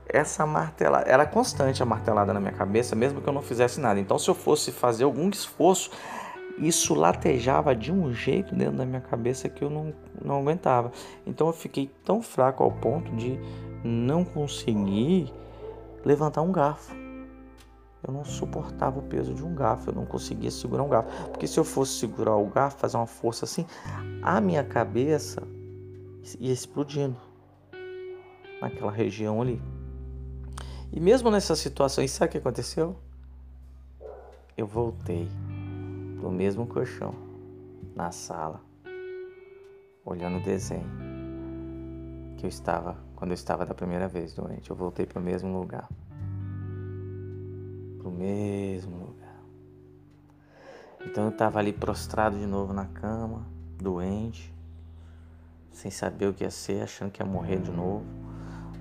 [0.08, 4.00] essa martelada, era constante a martelada na minha cabeça, mesmo que eu não fizesse nada.
[4.00, 5.90] Então, se eu fosse fazer algum esforço,
[6.58, 10.92] isso latejava de um jeito dentro da minha cabeça que eu não, não aguentava.
[11.26, 13.40] Então, eu fiquei tão fraco ao ponto de
[13.84, 15.32] não conseguir
[16.06, 16.96] levantar um garfo.
[18.06, 21.30] Eu não suportava o peso de um garfo, eu não conseguia segurar um garfo.
[21.30, 23.66] Porque se eu fosse segurar o garfo, fazer uma força assim,
[24.24, 25.44] a minha cabeça
[26.40, 27.18] ia explodindo
[28.60, 29.62] naquela região ali.
[30.92, 32.98] E mesmo nessa situação, sabe o que aconteceu?
[34.58, 35.28] Eu voltei
[36.20, 37.16] pro mesmo colchão,
[37.96, 38.62] na sala,
[40.06, 40.86] olhando o desenho
[42.38, 44.72] que eu estava quando eu estava da primeira vez doente.
[44.72, 45.88] Eu voltei pro mesmo lugar.
[48.00, 49.36] Pro mesmo lugar.
[51.06, 53.46] Então eu estava ali prostrado de novo na cama,
[53.78, 54.52] doente,
[55.72, 58.04] sem saber o que ia ser, achando que ia morrer de novo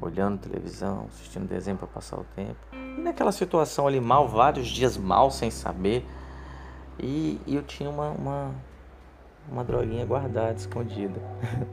[0.00, 2.56] olhando televisão, assistindo desenho para passar o tempo.
[2.72, 6.02] E naquela situação ali mal, vários dias mal sem saber.
[6.98, 8.54] E, e eu tinha uma, uma,
[9.50, 11.20] uma droguinha guardada, escondida.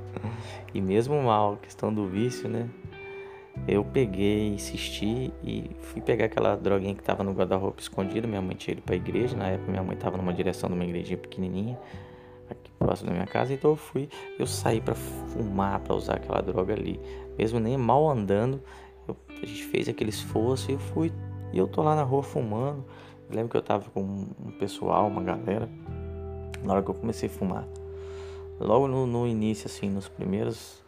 [0.74, 2.68] e mesmo mal, questão do vício, né?
[3.68, 8.28] Eu peguei, insisti e fui pegar aquela droguinha que estava no guarda-roupa escondida.
[8.28, 9.36] Minha mãe tinha ido para a igreja.
[9.36, 11.78] Na época, minha mãe estava numa direção de uma igrejinha pequenininha,
[12.50, 13.54] aqui próximo da minha casa.
[13.54, 17.00] Então, eu fui, eu saí para fumar, para usar aquela droga ali
[17.38, 18.62] mesmo nem mal andando,
[19.08, 21.14] eu, a gente fez aquele esforço e eu fui.
[21.54, 22.84] E eu tô lá na rua fumando.
[23.30, 25.70] Eu lembro que eu tava com um pessoal, uma galera,
[26.68, 27.68] na hora que eu comecei a fumar.
[28.60, 30.84] Logo no, no início, assim, nos primeiros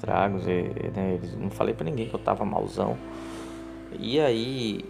[0.00, 0.62] tragos, e,
[0.94, 2.96] né, não falei para ninguém que eu tava malzão.
[3.98, 4.84] E aí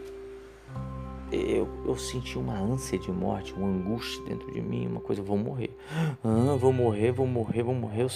[1.33, 5.37] eu, eu senti uma ânsia de morte, uma angústia dentro de mim, uma coisa, vou
[5.37, 5.77] morrer.
[6.23, 8.07] Ah, vou morrer, vou morrer, vou morrer.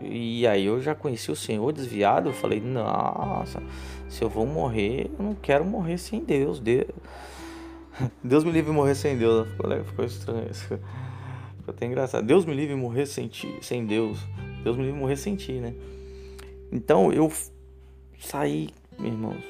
[0.00, 3.62] E aí eu já conheci o Senhor desviado, eu falei, nossa,
[4.08, 6.60] se eu vou morrer, eu não quero morrer sem Deus.
[6.60, 6.86] Deus,
[8.22, 9.48] Deus me livre de morrer sem Deus.
[9.48, 10.78] Ficou, ficou estranho isso.
[11.68, 12.26] Ficou até engraçado.
[12.26, 14.18] Deus me livre morrer sem ti, sem Deus.
[14.64, 15.74] Deus me livre morrer sem ti, né?
[16.72, 17.30] Então eu
[18.18, 19.44] saí, meus irmãos.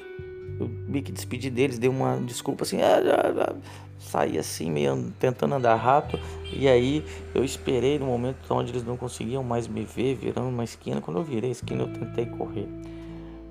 [0.59, 2.81] Eu me que despedi deles, dei uma desculpa assim.
[2.81, 3.55] Ah, ah, ah,
[3.97, 6.19] saí assim, meio tentando andar rápido.
[6.51, 10.65] E aí eu esperei no momento onde eles não conseguiam mais me ver, virando uma
[10.65, 10.99] esquina.
[10.99, 12.67] Quando eu virei a esquina, eu tentei correr.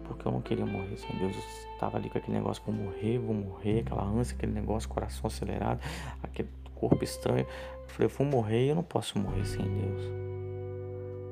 [0.05, 1.35] Porque eu não queria morrer sem Deus.
[1.35, 5.27] Eu estava ali com aquele negócio, vou morrer, vou morrer, aquela ânsia, aquele negócio, coração
[5.27, 5.81] acelerado,
[6.23, 7.47] aquele corpo estranho.
[7.89, 10.03] Eu falei, eu vou morrer e eu não posso morrer sem Deus.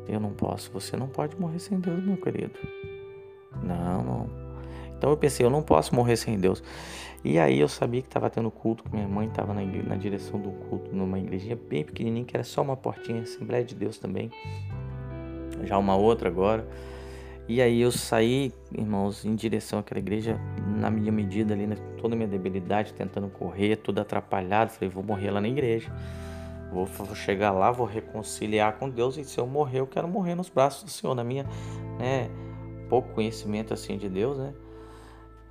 [0.09, 2.59] Eu não posso, você não pode morrer sem Deus, meu querido.
[3.63, 4.31] Não, não.
[4.97, 6.63] Então eu pensei, eu não posso morrer sem Deus.
[7.25, 10.41] E aí eu sabia que estava tendo culto, que minha mãe estava na, na, direção
[10.41, 14.31] do culto, numa igrejinha bem pequenininha, que era só uma portinha, Assembleia de Deus também.
[15.65, 16.67] Já uma outra agora.
[17.49, 22.15] E aí eu saí, irmãos, em direção àquela igreja, na minha medida ali, né, toda
[22.15, 24.71] a minha debilidade, tentando correr, todo atrapalhado.
[24.71, 25.93] Falei, vou morrer lá na igreja.
[26.85, 30.49] Vou, chegar lá, vou reconciliar com Deus e se eu morrer, eu quero morrer nos
[30.49, 31.45] braços do Senhor, na minha,
[31.99, 32.29] né,
[32.89, 34.53] pouco conhecimento assim de Deus, né?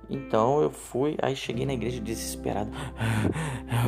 [0.08, 2.70] Então eu fui, aí cheguei na igreja desesperado,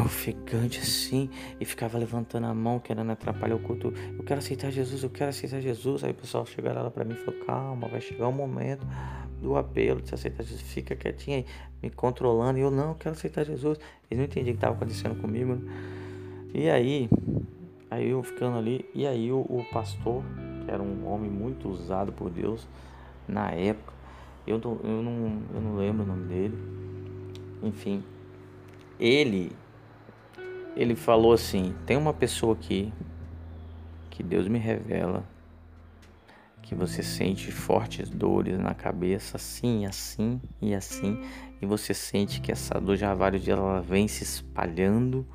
[0.05, 3.95] ofegante assim, e ficava levantando a mão, querendo atrapalhar o culto.
[4.19, 6.03] Eu quero aceitar Jesus, eu quero aceitar Jesus.
[6.03, 8.85] Aí o pessoal chegou lá para mim e falou: Calma, vai chegar o momento
[9.41, 10.63] do apelo de aceitar Jesus.
[10.63, 11.47] Fica quietinho aí,
[11.81, 12.59] me controlando.
[12.59, 13.79] E eu não eu quero aceitar Jesus.
[14.11, 15.55] Eles não entendiam o que estava acontecendo comigo.
[15.55, 16.08] Né?
[16.55, 17.09] E aí,
[17.91, 20.23] aí eu ficando ali, e aí o, o pastor,
[20.65, 22.67] que era um homem muito usado por Deus
[23.27, 23.93] na época,
[24.47, 26.59] eu, não, eu, não, eu não lembro o nome dele.
[27.63, 28.03] Enfim,
[28.99, 29.53] ele
[30.79, 32.93] ele falou assim: tem uma pessoa aqui
[34.09, 35.25] que Deus me revela
[36.63, 41.25] que você sente fortes dores na cabeça, assim, assim e assim,
[41.63, 45.27] e você sente que essa dor já há vários dias ela vem se espalhando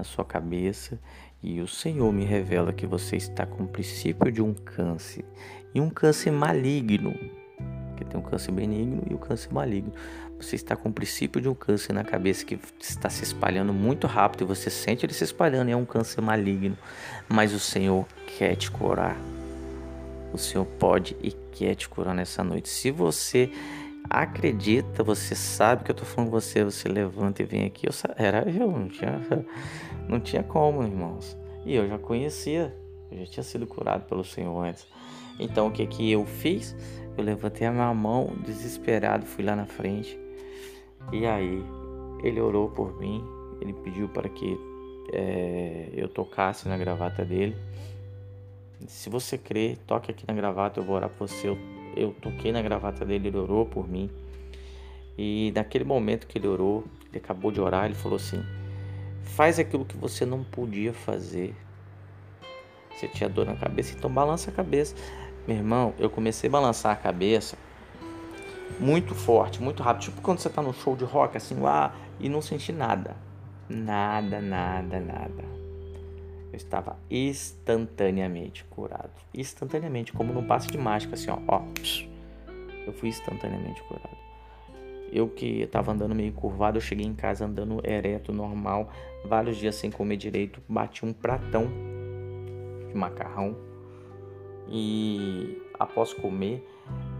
[0.00, 0.98] na sua cabeça,
[1.42, 5.24] e o Senhor me revela que você está com o princípio de um câncer,
[5.74, 7.14] e um câncer maligno
[8.00, 9.92] porque tem um câncer benigno e o câncer maligno.
[10.40, 14.06] Você está com o princípio de um câncer na cabeça que está se espalhando muito
[14.06, 16.78] rápido e você sente ele se espalhando e é um câncer maligno.
[17.28, 18.06] Mas o Senhor
[18.38, 19.16] quer te curar.
[20.32, 22.70] O Senhor pode e quer te curar nessa noite.
[22.70, 23.50] Se você
[24.08, 27.86] acredita, você sabe que eu estou falando com você, você levanta e vem aqui.
[27.86, 29.20] Eu, era eu, não tinha,
[30.08, 31.36] não tinha como, irmãos.
[31.64, 32.74] E eu já conhecia,
[33.10, 34.86] eu já tinha sido curado pelo Senhor antes.
[35.38, 36.74] Então o que que eu fiz?
[37.16, 40.18] Eu levantei a minha mão, desesperado, fui lá na frente.
[41.12, 41.62] E aí,
[42.22, 43.24] ele orou por mim.
[43.60, 44.58] Ele pediu para que
[45.12, 47.56] é, eu tocasse na gravata dele.
[48.86, 51.48] Se você crê, toque aqui na gravata, eu vou orar por você.
[51.48, 51.58] Eu,
[51.96, 54.10] eu toquei na gravata dele, ele orou por mim.
[55.18, 58.42] E naquele momento que ele orou, ele acabou de orar, ele falou assim:
[59.22, 61.54] Faz aquilo que você não podia fazer.
[62.94, 64.94] Você tinha dor na cabeça, então balança a cabeça.
[65.46, 67.56] Meu irmão, eu comecei a balançar a cabeça
[68.78, 70.04] muito forte, muito rápido.
[70.04, 73.16] Tipo quando você tá no show de rock, assim, lá, e não senti nada.
[73.68, 75.59] Nada, nada, nada.
[76.52, 79.12] Eu estava instantaneamente curado.
[79.34, 81.38] Instantaneamente, como num passe de mágica, assim, ó.
[81.46, 81.62] ó
[82.86, 84.16] eu fui instantaneamente curado.
[85.12, 88.90] Eu que estava andando meio curvado, eu cheguei em casa andando ereto, normal,
[89.24, 91.68] vários dias sem comer direito, bati um pratão
[92.88, 93.56] de macarrão
[94.68, 96.64] e após comer,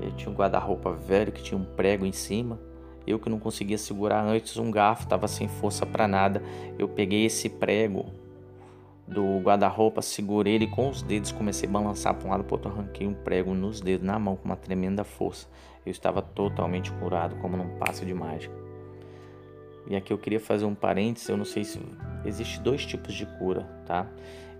[0.00, 2.60] eu tinha um guarda-roupa velho que tinha um prego em cima.
[3.06, 6.42] Eu que não conseguia segurar antes um garfo, estava sem força para nada.
[6.78, 8.12] Eu peguei esse prego
[9.10, 12.70] do guarda-roupa, segurei ele com os dedos, comecei a balançar para um lado para outro,
[12.70, 15.48] arranquei um prego nos dedos, na mão, com uma tremenda força.
[15.84, 18.54] Eu estava totalmente curado, como num passe de mágica.
[19.88, 21.80] E aqui eu queria fazer um parênteses, eu não sei se
[22.24, 24.06] existe dois tipos de cura, tá?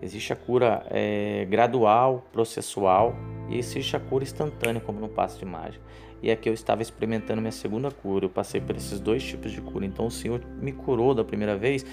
[0.03, 3.15] Existe a cura é, gradual, processual
[3.49, 5.85] e existe a cura instantânea, como no passo de mágica.
[6.23, 8.25] E aqui eu estava experimentando minha segunda cura.
[8.25, 9.85] Eu passei por esses dois tipos de cura.
[9.87, 11.85] Então o Senhor me curou da primeira vez,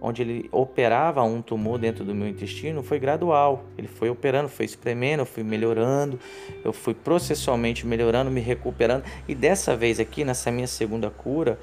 [0.00, 3.64] onde ele operava um tumor dentro do meu intestino, foi gradual.
[3.76, 6.18] Ele foi operando, foi espremendo, eu fui melhorando,
[6.64, 9.04] eu fui processualmente melhorando, me recuperando.
[9.26, 11.58] E dessa vez aqui, nessa minha segunda cura,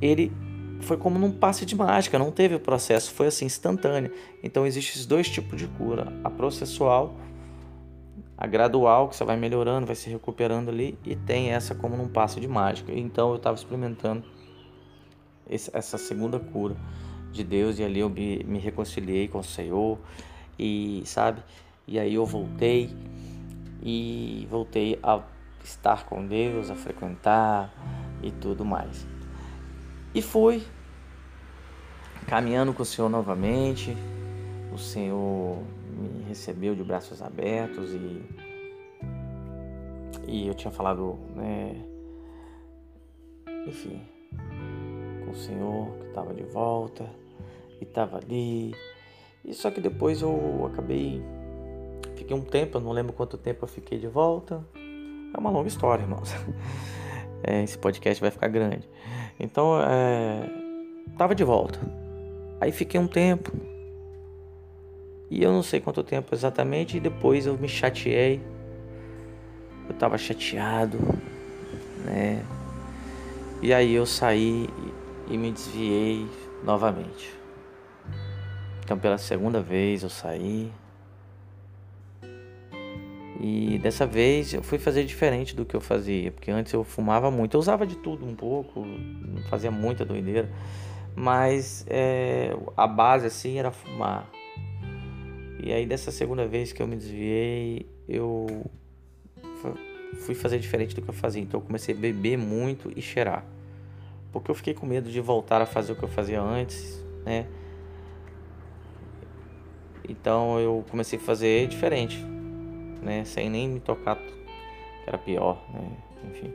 [0.00, 0.32] ele
[0.80, 4.12] foi como num passe de mágica, não teve o processo, foi assim instantâneo.
[4.42, 7.14] Então existem esses dois tipos de cura: a processual,
[8.36, 12.08] a gradual, que você vai melhorando, vai se recuperando ali, e tem essa como num
[12.08, 12.92] passe de mágica.
[12.92, 14.24] Então eu estava experimentando
[15.48, 16.76] essa segunda cura
[17.32, 19.98] de Deus e ali eu me, me reconciliei com o Senhor
[20.58, 21.42] e sabe?
[21.86, 22.90] E aí eu voltei
[23.82, 25.20] e voltei a
[25.64, 27.72] estar com Deus, a frequentar
[28.22, 29.06] e tudo mais.
[30.14, 30.62] E fui
[32.26, 33.96] caminhando com o Senhor novamente.
[34.72, 35.62] O Senhor
[35.96, 38.22] me recebeu de braços abertos e
[40.26, 41.84] e eu tinha falado, né,
[43.66, 44.00] enfim,
[45.32, 47.04] o Senhor que estava de volta
[47.80, 48.74] e estava ali.
[49.44, 51.22] E só que depois eu acabei
[52.16, 54.64] fiquei um tempo, eu não lembro quanto tempo eu fiquei de volta.
[55.34, 56.32] É uma longa história, irmãos.
[57.44, 58.88] É, esse podcast vai ficar grande.
[59.40, 60.48] Então, é,
[61.18, 61.76] tava de volta.
[62.60, 63.50] Aí fiquei um tempo.
[65.28, 66.98] E eu não sei quanto tempo exatamente.
[66.98, 68.40] E depois eu me chateei.
[69.88, 70.98] Eu tava chateado,
[72.04, 72.44] né?
[73.60, 74.68] E aí eu saí
[75.32, 76.28] e me desviei
[76.62, 77.34] novamente.
[78.84, 80.70] Então, pela segunda vez eu saí.
[83.40, 87.30] E dessa vez eu fui fazer diferente do que eu fazia, porque antes eu fumava
[87.30, 88.86] muito, eu usava de tudo um pouco,
[89.48, 90.48] fazia muita doideira,
[91.16, 94.30] mas é, a base assim era fumar.
[95.60, 98.70] E aí dessa segunda vez que eu me desviei, eu
[100.20, 101.42] fui fazer diferente do que eu fazia.
[101.42, 103.44] Então eu comecei a beber muito e cheirar.
[104.32, 107.46] Porque eu fiquei com medo de voltar a fazer o que eu fazia antes, né?
[110.08, 112.18] Então eu comecei a fazer diferente,
[113.02, 113.24] né?
[113.24, 114.32] Sem nem me tocar, que
[115.06, 115.90] era pior, né?
[116.30, 116.52] Enfim.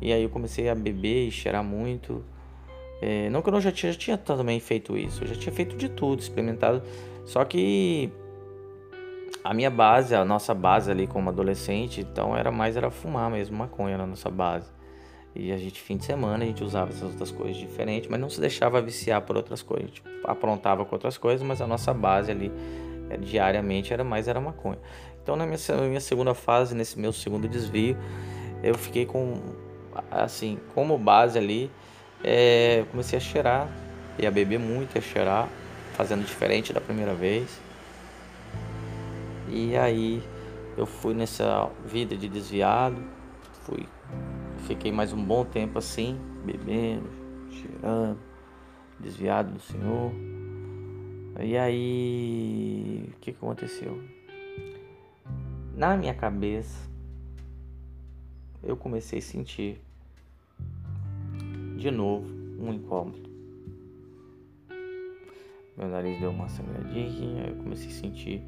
[0.00, 2.24] E aí eu comecei a beber e cheirar muito.
[3.00, 5.52] É, não que eu não já tinha, já tinha também feito isso, eu já tinha
[5.52, 6.82] feito de tudo, experimentado.
[7.26, 8.10] Só que
[9.42, 13.56] a minha base, a nossa base ali como adolescente, então era mais era fumar mesmo,
[13.56, 14.73] maconha na nossa base.
[15.34, 18.30] E a gente, fim de semana, a gente usava essas outras coisas diferentes, mas não
[18.30, 19.86] se deixava viciar por outras coisas.
[19.86, 22.52] A gente aprontava com outras coisas, mas a nossa base ali,
[23.10, 24.78] é, diariamente, era mais era maconha.
[25.22, 25.58] Então, na minha,
[25.88, 27.96] minha segunda fase, nesse meu segundo desvio,
[28.62, 29.34] eu fiquei com,
[30.10, 31.68] assim, como base ali,
[32.22, 33.68] é, comecei a cheirar,
[34.18, 35.48] e a beber muito, a cheirar,
[35.94, 37.60] fazendo diferente da primeira vez.
[39.48, 40.22] E aí
[40.76, 43.02] eu fui nessa vida de desviado,
[43.64, 43.86] fui
[44.66, 47.06] Fiquei mais um bom tempo assim, bebendo,
[47.50, 48.18] cheirando,
[48.98, 50.10] desviado do Senhor.
[51.38, 54.02] E aí, o que, aconteceu?
[55.76, 56.88] Na minha cabeça,
[58.62, 59.78] eu comecei a sentir
[61.76, 62.26] de novo
[62.58, 63.28] um incômodo.
[65.76, 68.42] Meu nariz deu uma sangradinha, eu comecei a sentir.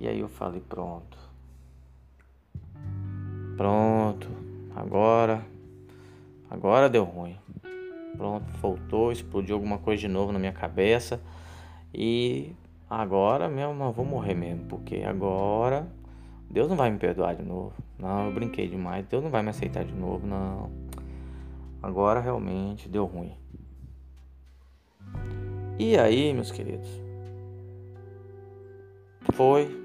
[0.00, 1.18] E aí eu falei: pronto.
[3.58, 4.43] Pronto,
[4.74, 5.46] Agora,
[6.50, 7.38] agora deu ruim.
[8.16, 11.20] Pronto, voltou, explodiu alguma coisa de novo na minha cabeça.
[11.92, 12.52] E
[12.90, 15.86] agora mesmo eu vou morrer mesmo, porque agora
[16.50, 17.72] Deus não vai me perdoar de novo.
[17.98, 19.06] Não, eu brinquei demais.
[19.06, 20.70] Deus não vai me aceitar de novo, não.
[21.80, 23.32] Agora realmente deu ruim.
[25.78, 26.88] E aí, meus queridos?
[29.32, 29.82] Foi.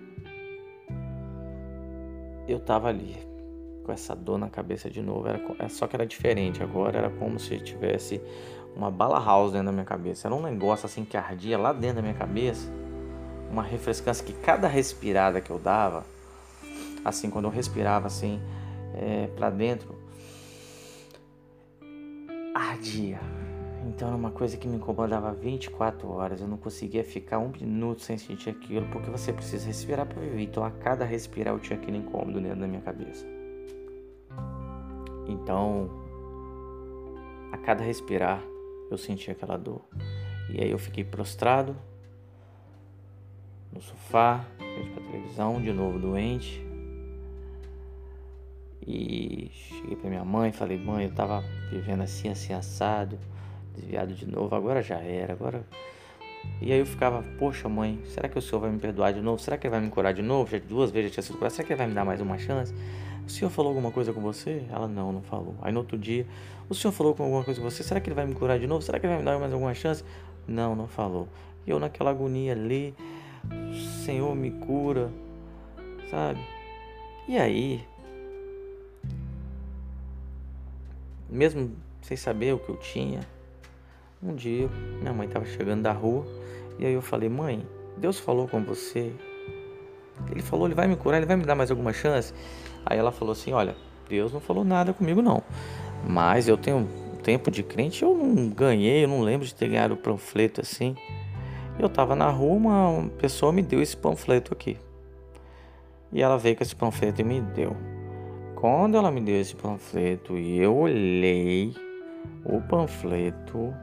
[2.48, 3.29] Eu tava ali
[3.90, 5.28] com essa dor na cabeça de novo.
[5.28, 6.62] Era, é só que era diferente.
[6.62, 8.22] Agora era como se tivesse
[8.76, 10.28] uma bala house dentro da minha cabeça.
[10.28, 12.72] Era um negócio assim que ardia lá dentro da minha cabeça.
[13.52, 16.06] Uma refrescância que cada respirada que eu dava,
[17.04, 18.40] assim, quando eu respirava assim
[18.94, 19.96] é, para dentro,
[22.54, 23.20] ardia.
[23.88, 26.42] Então era uma coisa que me incomodava 24 horas.
[26.42, 30.44] Eu não conseguia ficar um minuto sem sentir aquilo, porque você precisa respirar para viver.
[30.44, 33.39] Então a cada respirar eu tinha aquele incômodo dentro da minha cabeça.
[35.30, 35.90] Então,
[37.52, 38.42] a cada respirar,
[38.90, 39.82] eu sentia aquela dor.
[40.50, 41.76] E aí eu fiquei prostrado
[43.72, 46.66] no sofá, frente pra televisão, de novo doente.
[48.86, 53.20] E cheguei pra minha mãe, falei, mãe, eu tava vivendo assim, assim, assado,
[53.76, 55.64] desviado de novo, agora já era, agora.
[56.62, 59.40] E aí eu ficava, poxa mãe, será que o senhor vai me perdoar de novo?
[59.40, 60.50] Será que ele vai me curar de novo?
[60.50, 62.38] Já duas vezes já tinha sido curado, será que ele vai me dar mais uma
[62.40, 62.74] chance?
[63.30, 64.64] O senhor falou alguma coisa com você?
[64.72, 65.54] Ela não, não falou.
[65.62, 66.26] Aí no outro dia,
[66.68, 67.84] o senhor falou com alguma coisa com você?
[67.84, 68.82] Será que ele vai me curar de novo?
[68.82, 70.04] Será que ele vai me dar mais alguma chance?
[70.48, 71.28] Não, não falou.
[71.66, 72.96] E eu naquela agonia ali,
[74.04, 75.12] Senhor me cura,
[76.10, 76.40] sabe?
[77.28, 77.86] E aí,
[81.30, 83.20] mesmo sem saber o que eu tinha,
[84.24, 84.68] um dia
[85.02, 86.26] minha mãe estava chegando da rua
[86.80, 87.64] e aí eu falei: Mãe,
[87.96, 89.14] Deus falou com você?
[90.32, 92.34] Ele falou, ele vai me curar, ele vai me dar mais alguma chance?
[92.90, 93.76] Aí ela falou assim: Olha,
[94.10, 95.44] Deus não falou nada comigo, não.
[96.08, 96.90] Mas eu tenho
[97.22, 100.96] tempo de crente, eu não ganhei, eu não lembro de ter ganhado o panfleto assim.
[101.78, 104.78] Eu tava na rua, uma pessoa me deu esse panfleto aqui.
[106.12, 107.78] E ela veio com esse panfleto e me deu.
[108.56, 111.74] Quando ela me deu esse panfleto e eu olhei
[112.44, 113.74] o panfleto,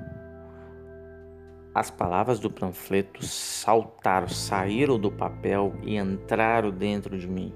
[1.73, 7.55] as palavras do panfleto saltaram, saíram do papel e entraram dentro de mim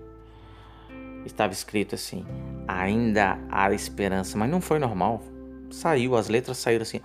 [1.25, 2.25] estava escrito assim:
[2.67, 5.23] ainda há esperança, mas não foi normal.
[5.71, 7.01] Saiu, as letras saíram assim: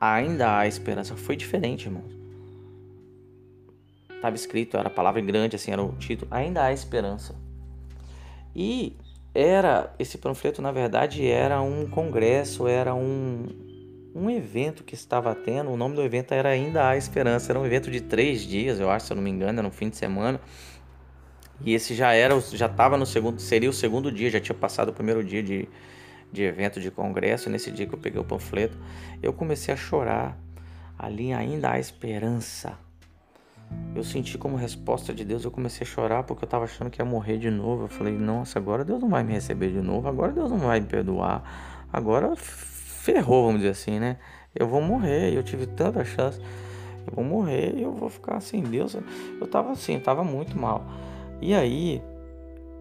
[0.00, 1.16] ainda há esperança.
[1.16, 2.04] Foi diferente, irmão.
[4.14, 7.34] Estava escrito, era a palavra grande, assim, era o título: ainda há esperança.
[8.54, 8.96] E
[9.34, 13.44] era esse panfleto, na verdade, era um congresso, era um,
[14.14, 15.70] um evento que estava tendo.
[15.70, 17.52] O nome do evento era Ainda há Esperança.
[17.52, 19.70] Era um evento de três dias, eu acho, se eu não me engano, era um
[19.70, 20.40] fim de semana.
[21.64, 24.90] E esse já era, já estava no segundo, seria o segundo dia, já tinha passado
[24.90, 25.68] o primeiro dia de,
[26.32, 27.48] de evento de congresso.
[27.48, 28.76] Nesse dia que eu peguei o panfleto,
[29.22, 30.38] eu comecei a chorar.
[30.98, 32.78] Ali ainda há esperança.
[33.94, 37.00] Eu senti como resposta de Deus, eu comecei a chorar porque eu estava achando que
[37.00, 37.84] ia morrer de novo.
[37.84, 40.80] Eu falei, nossa, agora Deus não vai me receber de novo, agora Deus não vai
[40.80, 44.18] me perdoar, agora ferrou, vamos dizer assim, né?
[44.54, 46.40] Eu vou morrer, eu tive tanta chance,
[47.06, 48.94] eu vou morrer, eu vou ficar sem Deus.
[48.94, 50.86] Eu estava assim, estava muito mal.
[51.40, 52.02] E aí,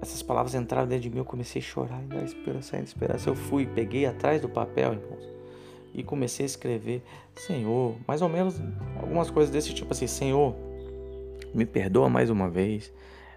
[0.02, 3.30] essas palavras entraram dentro de mim, eu comecei a chorar dar esperança, esperança.
[3.30, 5.28] Eu fui, peguei atrás do papel, irmãos,
[5.94, 7.04] e comecei a escrever:
[7.36, 8.62] Senhor, mais ou menos
[9.02, 10.56] algumas coisas desse tipo assim: Senhor,
[11.54, 12.94] me perdoa mais uma vez,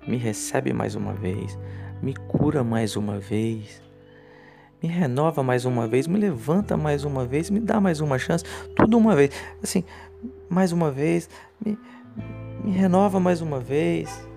[0.07, 1.59] me recebe mais uma vez,
[2.03, 3.81] me cura mais uma vez,
[4.83, 8.45] me renova mais uma vez, me levanta mais uma vez, me dá mais uma chance,
[8.77, 9.31] tudo uma vez,
[9.62, 9.85] assim,
[10.49, 11.31] mais uma vez,
[11.64, 11.79] me,
[12.62, 14.28] me renova mais uma vez,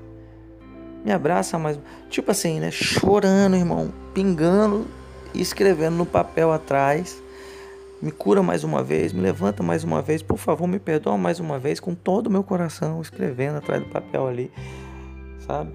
[1.04, 1.80] me abraça mais,
[2.10, 4.86] tipo assim, né, chorando, irmão, pingando
[5.34, 7.22] e escrevendo no papel atrás.
[8.02, 11.40] Me cura mais uma vez, me levanta mais uma vez, por favor, me perdoa mais
[11.40, 14.52] uma vez, com todo o meu coração, escrevendo atrás do papel ali,
[15.46, 15.72] sabe?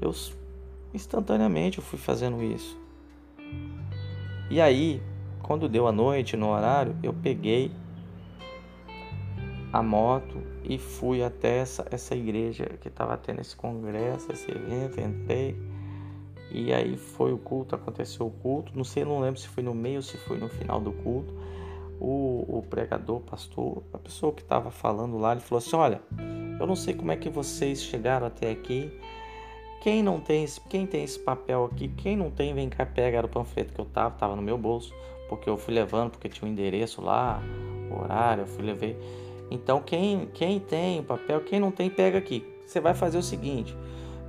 [0.00, 0.14] Eu
[0.94, 2.78] instantaneamente eu fui fazendo isso.
[4.48, 5.02] E aí,
[5.42, 7.72] quando deu a noite no horário, eu peguei
[9.72, 15.00] a moto e fui até essa, essa igreja que estava tendo esse congresso, esse evento,
[15.00, 15.56] entrei.
[16.50, 18.72] E aí foi o culto, aconteceu o culto.
[18.74, 21.32] Não sei, não lembro se foi no meio se foi no final do culto.
[22.00, 26.00] O, o pregador, pastor, a pessoa que estava falando lá, ele falou assim: Olha,
[26.58, 28.92] eu não sei como é que vocês chegaram até aqui,
[29.80, 33.24] quem não tem, quem tem esse papel aqui, quem não tem, vem cá, pega.
[33.24, 34.92] O panfleto que eu tava, tava no meu bolso,
[35.28, 37.40] porque eu fui levando, porque tinha o um endereço lá,
[37.90, 38.94] o horário, eu fui levar.
[39.50, 42.44] Então, quem, quem tem o papel, quem não tem, pega aqui.
[42.66, 43.76] Você vai fazer o seguinte: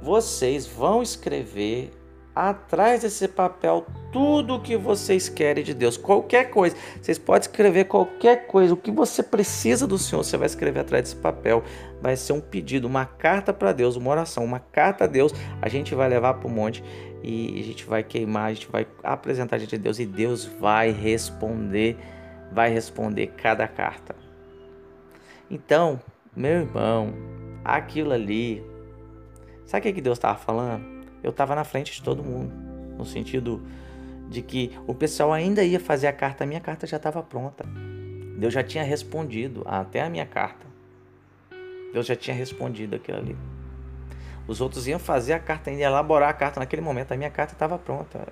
[0.01, 1.91] vocês vão escrever
[2.38, 6.76] atrás desse papel tudo o que vocês querem de Deus, qualquer coisa.
[7.01, 11.03] Vocês podem escrever qualquer coisa, o que você precisa do Senhor, você vai escrever atrás
[11.03, 11.63] desse papel.
[11.99, 15.34] Vai ser um pedido, uma carta para Deus, uma oração, uma carta a Deus.
[15.59, 16.84] A gente vai levar para o monte
[17.24, 20.91] e a gente vai queimar, a gente vai apresentar diante de Deus e Deus vai
[20.91, 21.97] responder,
[22.51, 24.26] vai responder cada carta.
[25.49, 25.99] Então,
[26.35, 27.13] meu irmão,
[27.63, 28.63] aquilo ali,
[29.65, 30.97] sabe o que Deus estava falando?
[31.23, 32.53] eu estava na frente de todo mundo,
[32.97, 33.61] no sentido
[34.29, 37.65] de que o pessoal ainda ia fazer a carta, a minha carta já estava pronta.
[38.37, 40.65] Deus já tinha respondido até a minha carta.
[41.93, 43.37] Deus já tinha respondido aquilo ali.
[44.47, 47.11] Os outros iam fazer a carta, ainda elaborar a carta naquele momento.
[47.11, 48.27] A minha carta estava pronta.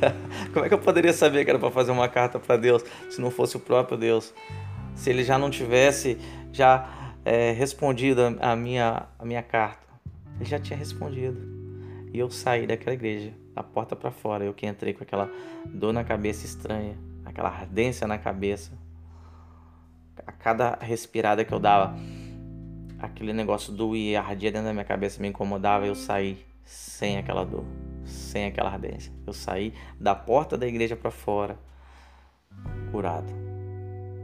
[0.52, 3.20] Como é que eu poderia saber que era para fazer uma carta para Deus se
[3.20, 4.34] não fosse o próprio Deus?
[4.94, 6.18] Se ele já não tivesse
[6.52, 6.88] já
[7.24, 9.84] é, respondido a minha, a minha carta?
[10.36, 11.40] Ele já tinha respondido.
[12.12, 14.44] E eu saí daquela igreja, da porta para fora.
[14.44, 15.30] Eu que entrei com aquela
[15.66, 18.72] dor na cabeça estranha, aquela ardência na cabeça.
[20.26, 21.96] A cada respirada que eu dava,
[23.00, 25.86] aquele negócio doía, ardia dentro da minha cabeça, me incomodava.
[25.86, 27.64] Eu saí sem aquela dor,
[28.04, 29.12] sem aquela ardência.
[29.26, 31.58] Eu saí da porta da igreja para fora,
[32.90, 33.53] curado.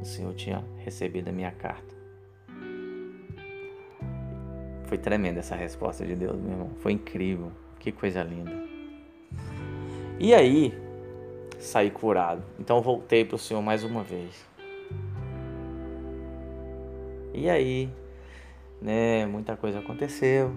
[0.01, 1.95] O Senhor tinha recebido a minha carta.
[4.85, 6.71] Foi tremenda essa resposta de Deus, meu irmão.
[6.79, 7.53] Foi incrível.
[7.79, 8.53] Que coisa linda.
[10.19, 10.75] E aí,
[11.59, 12.43] saí curado.
[12.59, 14.45] Então voltei para o Senhor mais uma vez.
[17.33, 17.89] E aí,
[18.83, 20.51] né, muita coisa aconteceu.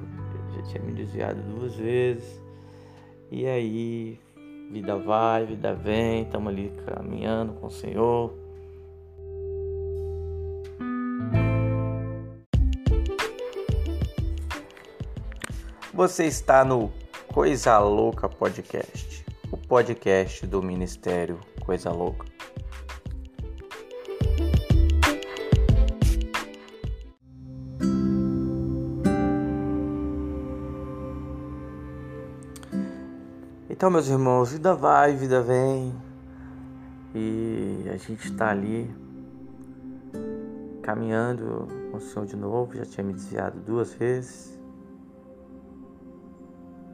[0.47, 2.41] Eu já tinha me desviado duas vezes.
[3.29, 4.19] E aí,
[4.71, 8.42] vida vai, vida vem, estamos ali caminhando com o Senhor.
[16.03, 16.91] Você está no
[17.33, 22.25] Coisa Louca Podcast, o podcast do Ministério Coisa Louca.
[33.69, 35.95] Então, meus irmãos, vida vai, vida vem,
[37.15, 38.93] e a gente está ali
[40.81, 42.75] caminhando com o Senhor de novo.
[42.75, 44.52] Já tinha me desviado duas vezes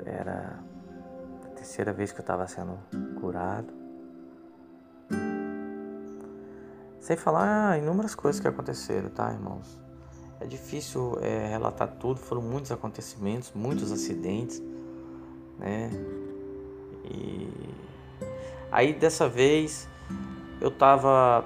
[0.10, 0.60] era
[1.46, 2.78] a terceira vez que eu estava sendo
[3.20, 3.74] curado.
[7.00, 9.80] Sem falar inúmeras coisas que aconteceram, tá, irmãos?
[10.40, 14.62] É difícil é, relatar tudo, foram muitos acontecimentos, muitos acidentes,
[15.58, 15.90] né?
[17.04, 17.50] E
[18.72, 19.88] aí dessa vez
[20.62, 21.46] eu tava.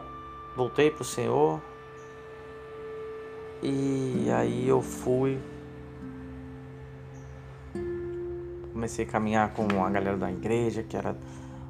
[0.55, 1.59] Voltei pro Senhor
[3.63, 5.41] e aí eu fui
[8.83, 11.15] comecei a caminhar com a galera da igreja, que era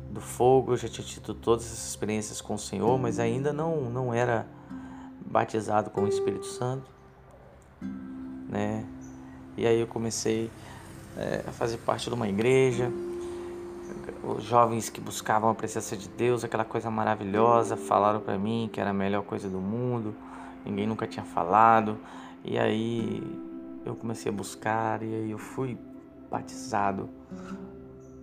[0.09, 3.81] do fogo, eu já tinha tido todas essas experiências com o Senhor, mas ainda não,
[3.81, 4.47] não era
[5.23, 6.89] batizado com o Espírito Santo,
[8.49, 8.83] né?
[9.55, 10.49] E aí eu comecei
[11.15, 12.91] é, a fazer parte de uma igreja,
[14.23, 18.81] os jovens que buscavam a presença de Deus, aquela coisa maravilhosa, falaram para mim que
[18.81, 20.15] era a melhor coisa do mundo,
[20.65, 21.95] ninguém nunca tinha falado,
[22.43, 23.21] e aí
[23.85, 25.77] eu comecei a buscar, e aí eu fui
[26.33, 27.07] batizado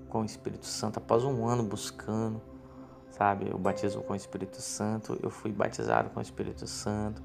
[0.09, 2.43] com o Espírito Santo após um ano buscando,
[3.09, 5.17] sabe, o batismo com o Espírito Santo.
[5.23, 7.23] Eu fui batizado com o Espírito Santo.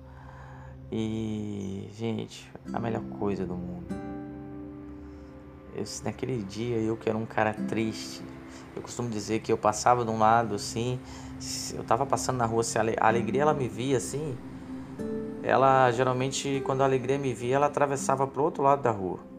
[0.92, 3.88] E, gente, a melhor coisa do mundo.
[5.74, 8.22] Eu, naquele dia eu que era um cara triste,
[8.76, 11.00] eu costumo dizer que eu passava de um lado assim,
[11.74, 14.38] eu tava passando na rua, se a alegria ela me via assim,
[15.44, 19.35] ela geralmente quando a alegria me via, ela atravessava pro outro lado da rua.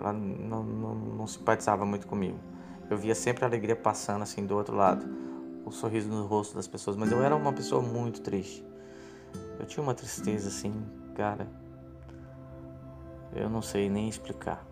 [0.00, 2.38] Ela não, não, não simpatizava muito comigo.
[2.88, 5.06] Eu via sempre a alegria passando assim do outro lado,
[5.64, 8.64] o sorriso no rosto das pessoas, mas eu era uma pessoa muito triste.
[9.58, 10.72] Eu tinha uma tristeza assim,
[11.14, 11.46] cara.
[13.36, 14.66] Eu não sei nem explicar.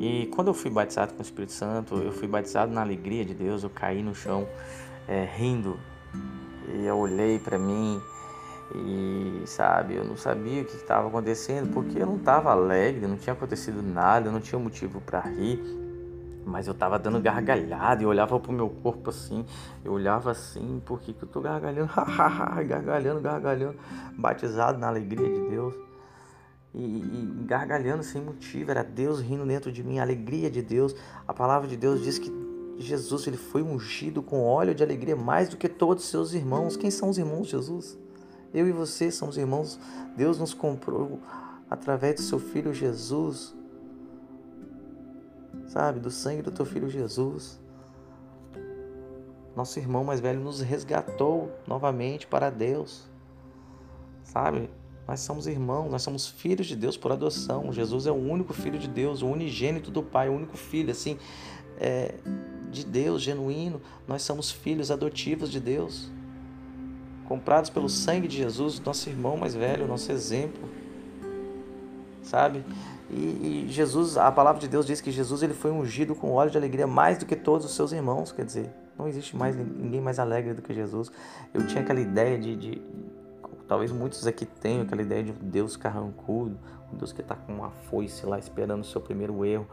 [0.00, 3.32] E quando eu fui batizado com o Espírito Santo, eu fui batizado na alegria de
[3.32, 3.62] Deus.
[3.62, 4.46] Eu caí no chão
[5.06, 5.78] é, rindo
[6.74, 8.02] e eu olhei para mim
[8.74, 13.16] e sabe, eu não sabia o que estava acontecendo porque eu não estava alegre, não
[13.16, 15.60] tinha acontecido nada, eu não tinha motivo para rir.
[16.46, 19.44] Mas eu tava dando gargalhada e olhava pro meu corpo assim.
[19.84, 21.90] Eu olhava assim, por que, que eu tô gargalhando?
[22.66, 23.76] gargalhando, gargalhando.
[24.16, 25.74] Batizado na alegria de Deus.
[26.72, 28.70] E, e, gargalhando sem motivo.
[28.70, 30.96] Era Deus rindo dentro de mim, a alegria de Deus.
[31.28, 32.32] A palavra de Deus diz que
[32.78, 36.76] Jesus ele foi ungido com óleo de alegria mais do que todos os seus irmãos.
[36.76, 37.98] Quem são os irmãos de Jesus?
[38.52, 39.78] Eu e você somos irmãos.
[40.16, 41.20] Deus nos comprou
[41.68, 43.54] através do seu filho Jesus
[45.70, 47.60] sabe, do sangue do teu filho Jesus.
[49.54, 53.04] Nosso irmão mais velho nos resgatou novamente para Deus,
[54.24, 54.68] sabe?
[55.06, 57.72] Nós somos irmãos, nós somos filhos de Deus por adoção.
[57.72, 61.18] Jesus é o único filho de Deus, o unigênito do Pai, o único filho, assim,
[61.78, 62.14] é,
[62.70, 63.80] de Deus, genuíno.
[64.08, 66.10] Nós somos filhos adotivos de Deus,
[67.30, 70.68] comprados pelo sangue de Jesus, nosso irmão mais velho, nosso exemplo,
[72.24, 72.64] sabe?
[73.08, 76.50] E, e, Jesus, a palavra de Deus diz que Jesus ele foi ungido com óleo
[76.50, 78.32] de alegria mais do que todos os seus irmãos.
[78.32, 81.08] Quer dizer, não existe mais ninguém mais alegre do que Jesus.
[81.54, 82.82] Eu tinha aquela ideia de, de
[83.68, 86.58] talvez muitos aqui tenham aquela ideia de Deus carrancudo,
[86.92, 89.68] um Deus que está com uma foice lá esperando o seu primeiro erro,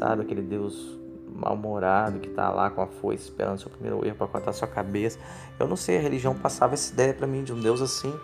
[0.00, 0.22] sabe?
[0.22, 0.98] Aquele Deus
[1.34, 5.18] mal-humorado que está lá com a foice esperando seu primeiro erro para cortar sua cabeça.
[5.58, 8.14] Eu não sei, a religião passava essa ideia para mim de um Deus assim.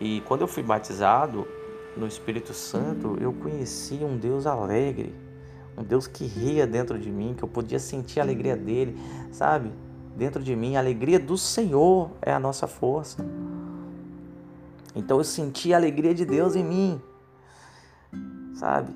[0.00, 1.46] E quando eu fui batizado,
[1.98, 5.14] no Espírito Santo, eu conhecia um Deus alegre,
[5.76, 8.96] um Deus que ria dentro de mim, que eu podia sentir a alegria dele,
[9.32, 9.72] sabe?
[10.16, 13.24] Dentro de mim, a alegria do Senhor é a nossa força.
[14.94, 17.02] Então eu senti a alegria de Deus em mim,
[18.54, 18.92] sabe?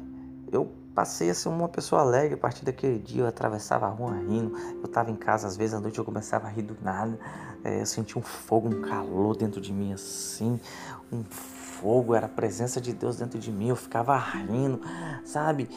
[0.95, 3.23] Passei a ser uma pessoa alegre a partir daquele dia.
[3.23, 4.57] Eu atravessava a rua rindo.
[4.57, 7.19] Eu estava em casa, às vezes à noite eu começava a rir do nada.
[7.65, 10.59] É, eu sentia um fogo, um calor dentro de mim assim,
[11.13, 14.81] um fogo, era a presença de Deus dentro de mim, eu ficava rindo,
[15.25, 15.69] sabe?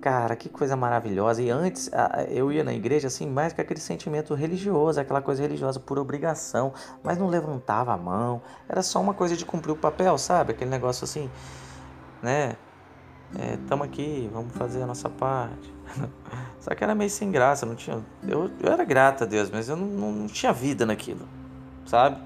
[0.00, 1.42] Cara, que coisa maravilhosa.
[1.42, 1.90] E antes
[2.28, 6.72] eu ia na igreja assim, mais com aquele sentimento religioso, aquela coisa religiosa por obrigação,
[7.02, 10.52] mas não levantava a mão, era só uma coisa de cumprir o papel, sabe?
[10.52, 11.30] Aquele negócio assim,
[12.22, 12.56] né?
[13.62, 15.72] Estamos é, aqui, vamos fazer a nossa parte.
[16.60, 18.00] Só que era meio sem graça, não tinha.
[18.26, 21.26] Eu, eu era grato a Deus, mas eu não, não, não tinha vida naquilo,
[21.84, 22.18] sabe?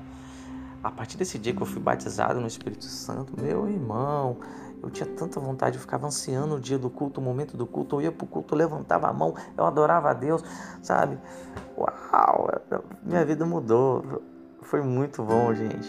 [0.82, 4.36] A partir desse dia que eu fui batizado no Espírito Santo, meu irmão,
[4.82, 7.96] eu tinha tanta vontade, eu ficava ansiando o dia do culto, o momento do culto,
[7.96, 10.42] eu ia pro culto, eu levantava a mão, eu adorava a Deus,
[10.82, 11.18] sabe?
[11.76, 12.48] Uau,
[13.02, 14.22] minha vida mudou.
[14.62, 15.88] Foi muito bom, gente.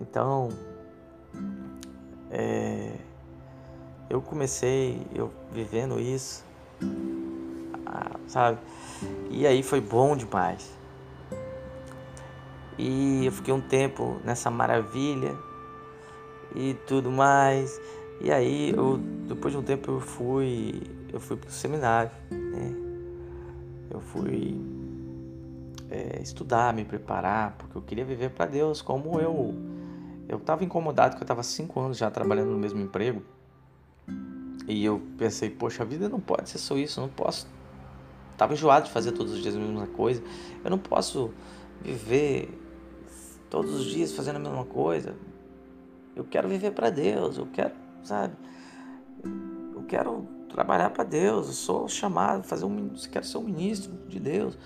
[0.00, 0.48] Então,
[2.30, 2.96] é,
[4.10, 6.44] eu comecei eu vivendo isso,
[7.86, 8.58] ah, sabe?
[9.30, 10.76] E aí foi bom demais.
[12.76, 15.34] E eu fiquei um tempo nessa maravilha
[16.54, 17.80] e tudo mais.
[18.20, 18.98] E aí, eu,
[19.28, 20.82] depois de um tempo, eu fui,
[21.12, 22.74] eu fui pro seminário, né?
[23.90, 24.60] Eu fui
[25.88, 29.54] é, estudar, me preparar, porque eu queria viver para Deus, como eu
[30.28, 33.20] eu estava incomodado, porque eu estava cinco anos já trabalhando no mesmo emprego.
[34.70, 37.48] E eu pensei, poxa, a vida não pode ser só isso, eu não posso.
[38.36, 40.22] Tava enjoado de fazer todos os dias a mesma coisa.
[40.64, 41.34] Eu não posso
[41.82, 42.56] viver
[43.50, 45.16] todos os dias fazendo a mesma coisa.
[46.14, 48.36] Eu quero viver para Deus, eu quero, sabe?
[49.74, 54.20] Eu quero trabalhar para Deus, eu sou chamado, fazer um, quero ser um ministro de
[54.20, 54.56] Deus.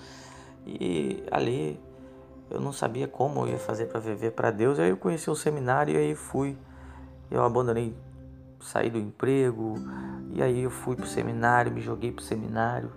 [0.67, 1.81] E ali
[2.51, 4.79] eu não sabia como eu ia fazer para viver para Deus.
[4.79, 6.59] Aí eu conheci o seminário e aí fui.
[7.31, 7.95] Eu abandonei,
[8.65, 9.75] saí do emprego
[10.31, 12.91] e aí eu fui pro seminário, me joguei pro seminário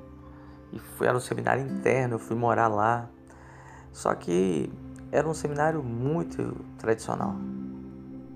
[0.72, 3.10] e fui era um seminário interno, eu fui morar lá.
[3.92, 4.72] Só que
[5.12, 7.36] era um seminário muito tradicional,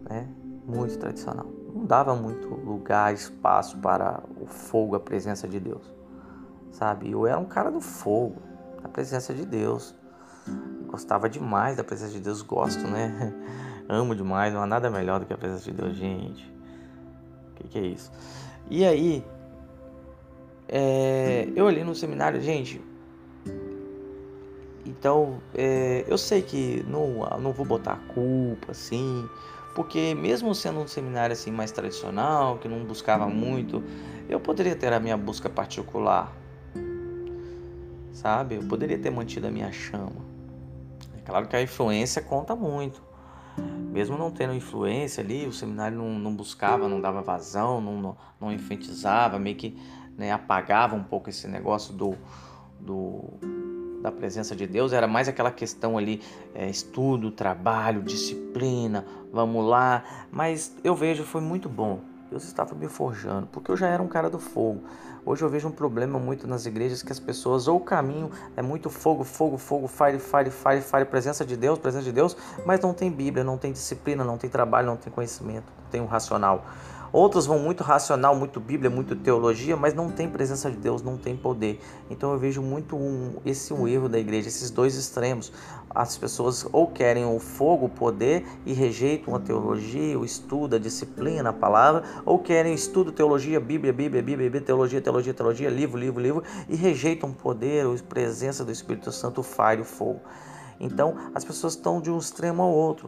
[0.10, 0.28] né?
[0.66, 1.46] Muito tradicional.
[1.74, 5.84] não dava muito lugar, espaço para o fogo, a presença de Deus,
[6.72, 7.12] sabe?
[7.12, 8.42] Eu era um cara do fogo,
[8.82, 9.96] da presença de Deus.
[10.88, 13.34] Gostava demais da presença de Deus, gosto, né?
[13.88, 16.52] Amo demais, não há nada melhor do que a presença de Deus, gente.
[17.62, 18.12] Que, que é isso?
[18.70, 19.24] E aí,
[20.68, 22.82] é, eu ali no seminário, gente.
[24.86, 29.28] Então, é, eu sei que não, não vou botar culpa, assim,
[29.76, 33.84] porque mesmo sendo um seminário assim mais tradicional, que não buscava muito,
[34.28, 36.36] eu poderia ter a minha busca particular,
[38.14, 38.56] sabe?
[38.56, 40.32] Eu poderia ter mantido a minha chama.
[41.18, 43.02] É claro que a influência conta muito.
[43.92, 48.18] Mesmo não tendo influência ali, o seminário não, não buscava, não dava vazão, não, não,
[48.40, 49.78] não enfeitizava, meio que
[50.18, 52.16] né, apagava um pouco esse negócio do,
[52.80, 53.24] do
[54.02, 56.22] da presença de Deus era mais aquela questão ali,
[56.56, 60.04] é, estudo, trabalho, disciplina, vamos lá.
[60.32, 62.11] Mas eu vejo foi muito bom.
[62.32, 64.82] Deus estava me forjando, porque eu já era um cara do fogo.
[65.26, 68.62] Hoje eu vejo um problema muito nas igrejas que as pessoas, ou o caminho é
[68.62, 72.80] muito fogo, fogo, fogo, fire, fire, fire, fire, presença de Deus, presença de Deus, mas
[72.80, 76.06] não tem Bíblia, não tem disciplina, não tem trabalho, não tem conhecimento, não tem um
[76.06, 76.66] racional.
[77.14, 81.18] Outros vão muito racional, muito Bíblia, muito teologia, mas não tem presença de Deus, não
[81.18, 81.82] tem poder.
[82.10, 85.52] Então eu vejo muito um, esse um erro da igreja, esses dois extremos.
[85.90, 90.80] As pessoas ou querem o fogo, o poder e rejeitam a teologia, o estudo, a
[90.80, 96.00] disciplina, a palavra, ou querem estudo, teologia, Bíblia, Bíblia, Bíblia, Bíblia teologia, teologia, teologia, livro,
[96.00, 100.22] livro, livro e rejeitam o poder, a presença do Espírito Santo, o fire, o fogo.
[100.80, 103.08] Então as pessoas estão de um extremo ao outro.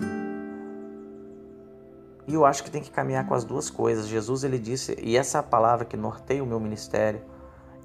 [2.26, 4.07] E eu acho que tem que caminhar com as duas coisas.
[4.07, 7.21] Jesus ele disse, e essa é a palavra que norteia o meu ministério,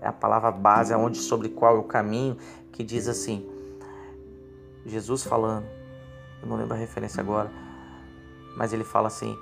[0.01, 2.37] é a palavra base aonde sobre qual eu caminho,
[2.71, 3.49] que diz assim:
[4.87, 5.67] Jesus falando,
[6.41, 7.51] eu não lembro a referência agora,
[8.57, 9.37] mas ele fala assim: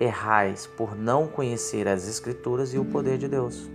[0.00, 3.68] errais por não conhecer as escrituras e o poder de Deus.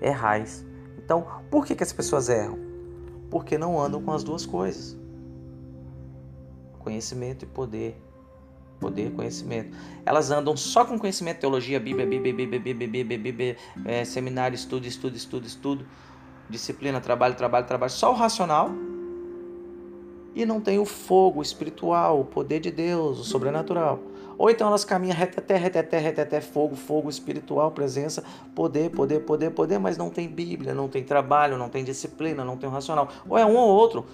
[0.00, 0.64] Errais.
[0.98, 2.58] Então, por que, que as pessoas erram?
[3.30, 4.96] Porque não andam com as duas coisas.
[6.80, 8.01] Conhecimento e poder
[8.82, 9.76] poder, conhecimento.
[10.04, 14.86] Elas andam só com conhecimento, teologia, Bíblia, Bíblia, Bíblia, Bíblia, Bíblia, Bíblia, é, seminário, estudo,
[14.86, 15.86] estudo, estudo, estudo,
[16.50, 18.70] disciplina, trabalho, trabalho, trabalho, só o racional.
[20.34, 24.00] E não tem o fogo espiritual, o poder de Deus, o sobrenatural.
[24.36, 28.24] Ou então elas caminham reteté, reteté, reteté, fogo, fogo espiritual, presença,
[28.54, 32.56] poder, poder, poder, poder, mas não tem Bíblia, não tem trabalho, não tem disciplina, não
[32.56, 33.08] tem racional.
[33.28, 34.06] Ou é um ou outro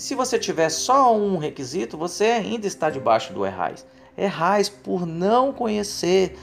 [0.00, 3.86] se você tiver só um requisito, você ainda está debaixo do errais.
[4.16, 6.38] Errais por não conhecer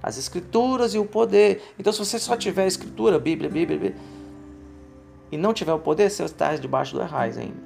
[0.00, 1.60] as escrituras e o poder.
[1.76, 4.00] Então, se você só tiver a escritura, Bíblia, Bíblia, Bíblia,
[5.32, 7.56] e não tiver o poder, você está debaixo do errais ainda.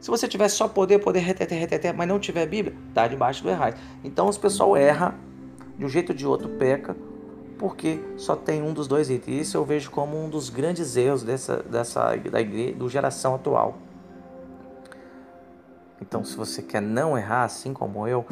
[0.00, 3.48] Se você tiver só poder, poder, reteté, reteté, mas não tiver Bíblia, está debaixo do
[3.48, 3.76] errais.
[4.02, 5.14] Então, os pessoal erra
[5.78, 6.96] de um jeito ou de outro, peca,
[7.58, 9.46] porque só tem um dos dois itens.
[9.46, 13.78] Isso eu vejo como um dos grandes erros dessa, dessa da igreja, do geração atual.
[16.00, 18.24] Então, se você quer não errar, assim como eu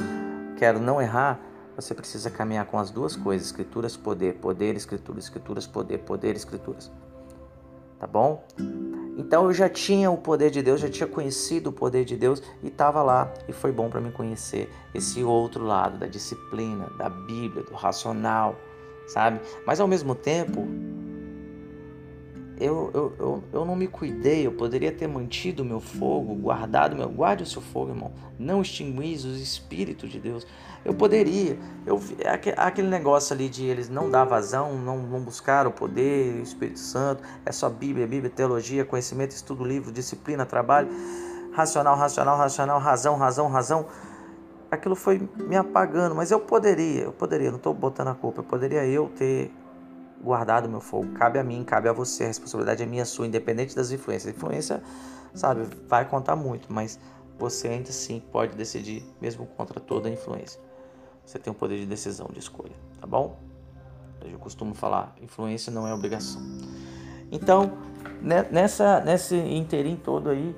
[0.57, 1.41] quero não errar,
[1.77, 6.91] você precisa caminhar com as duas coisas: escrituras, poder, poder, escrituras, escrituras, poder, poder, escrituras.
[7.99, 8.45] Tá bom?
[9.17, 12.41] Então eu já tinha o poder de Deus, já tinha conhecido o poder de Deus
[12.63, 13.33] e estava lá.
[13.49, 18.55] E foi bom para mim conhecer esse outro lado da disciplina, da Bíblia, do racional,
[19.09, 19.41] sabe?
[19.67, 20.69] Mas ao mesmo tempo,
[22.61, 26.97] eu, eu, eu, eu não me cuidei, eu poderia ter mantido o meu fogo, guardado
[26.97, 27.09] meu.
[27.09, 28.13] Guarde o seu fogo, irmão.
[28.39, 30.47] Não extinguis os espíritos de Deus.
[30.85, 31.57] Eu poderia.
[31.87, 36.41] Eu, é aquele negócio ali de eles não dar vazão, não, não buscar o poder,
[36.41, 37.23] o Espírito Santo.
[37.47, 40.89] É só Bíblia, Bíblia, teologia, conhecimento, estudo, livro, disciplina, trabalho.
[41.53, 43.87] Racional, racional, racional, razão, razão, razão.
[44.71, 48.45] Aquilo foi me apagando, mas eu poderia, eu poderia, não estou botando a culpa, eu
[48.45, 49.51] poderia eu ter
[50.23, 51.13] guardado meu fogo.
[51.13, 52.25] Cabe a mim, cabe a você.
[52.25, 54.35] A responsabilidade é minha, sua, independente das influências.
[54.35, 54.83] Influência,
[55.35, 56.99] sabe, vai contar muito, mas
[57.39, 60.61] você ainda assim pode decidir, mesmo contra toda a influência.
[61.25, 63.39] Você tem o poder de decisão, de escolha, tá bom?
[64.25, 66.43] Eu costumo falar, influência não é obrigação.
[67.31, 67.73] Então,
[68.21, 70.57] né, nessa, nesse interim todo aí,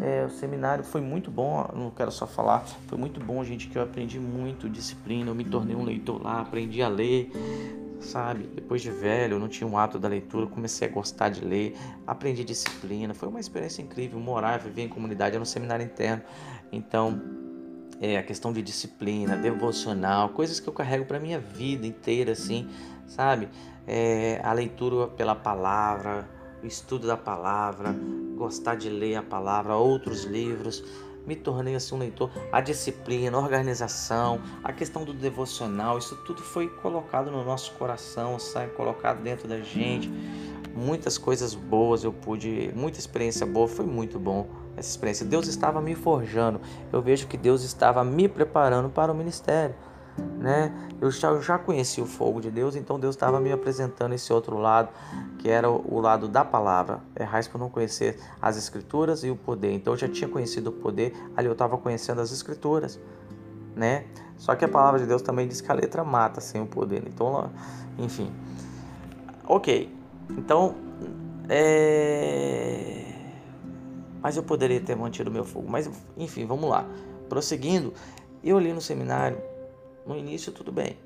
[0.00, 3.76] é, o seminário foi muito bom, não quero só falar, foi muito bom, gente, que
[3.76, 7.30] eu aprendi muito disciplina, eu me tornei um leitor lá, aprendi a ler,
[8.02, 8.44] sabe?
[8.54, 11.76] Depois de velho, eu não tinha um hábito da leitura, comecei a gostar de ler,
[12.06, 16.22] aprendi disciplina, foi uma experiência incrível, morar, viver em comunidade, era um seminário interno,
[16.70, 17.20] então
[18.00, 22.68] é, a questão de disciplina, devocional, coisas que eu carrego para minha vida inteira, assim,
[23.06, 23.48] sabe?
[23.86, 26.28] É, a leitura pela palavra,
[26.62, 27.94] o estudo da palavra,
[28.36, 30.82] gostar de ler a palavra, outros livros,
[31.26, 32.30] me tornei assim um leitor.
[32.50, 38.38] A disciplina, a organização, a questão do devocional, isso tudo foi colocado no nosso coração,
[38.38, 38.72] sabe?
[38.72, 40.10] Colocado dentro da gente.
[40.74, 45.26] Muitas coisas boas eu pude, muita experiência boa, foi muito bom essa experiência.
[45.26, 46.60] Deus estava me forjando.
[46.92, 49.74] Eu vejo que Deus estava me preparando para o ministério
[50.38, 50.72] né?
[51.02, 54.32] Eu já, eu já conheci o fogo de Deus, então Deus estava me apresentando esse
[54.32, 54.88] outro lado,
[55.40, 57.00] que era o, lado da palavra.
[57.18, 59.72] Errais por não conhecer as escrituras e o poder.
[59.72, 63.00] Então eu já tinha conhecido o poder, ali eu estava conhecendo as escrituras,
[63.74, 64.04] né?
[64.36, 67.02] Só que a palavra de Deus também diz que a letra mata sem o poder.
[67.04, 67.50] Então,
[67.98, 68.32] enfim.
[69.44, 69.92] Ok.
[70.30, 70.76] Então,
[71.48, 73.12] é...
[74.22, 75.68] Mas eu poderia ter mantido meu fogo.
[75.68, 76.86] Mas, enfim, vamos lá.
[77.28, 77.92] Prosseguindo,
[78.44, 79.38] eu ali no seminário,
[80.06, 80.96] no início, tudo bem.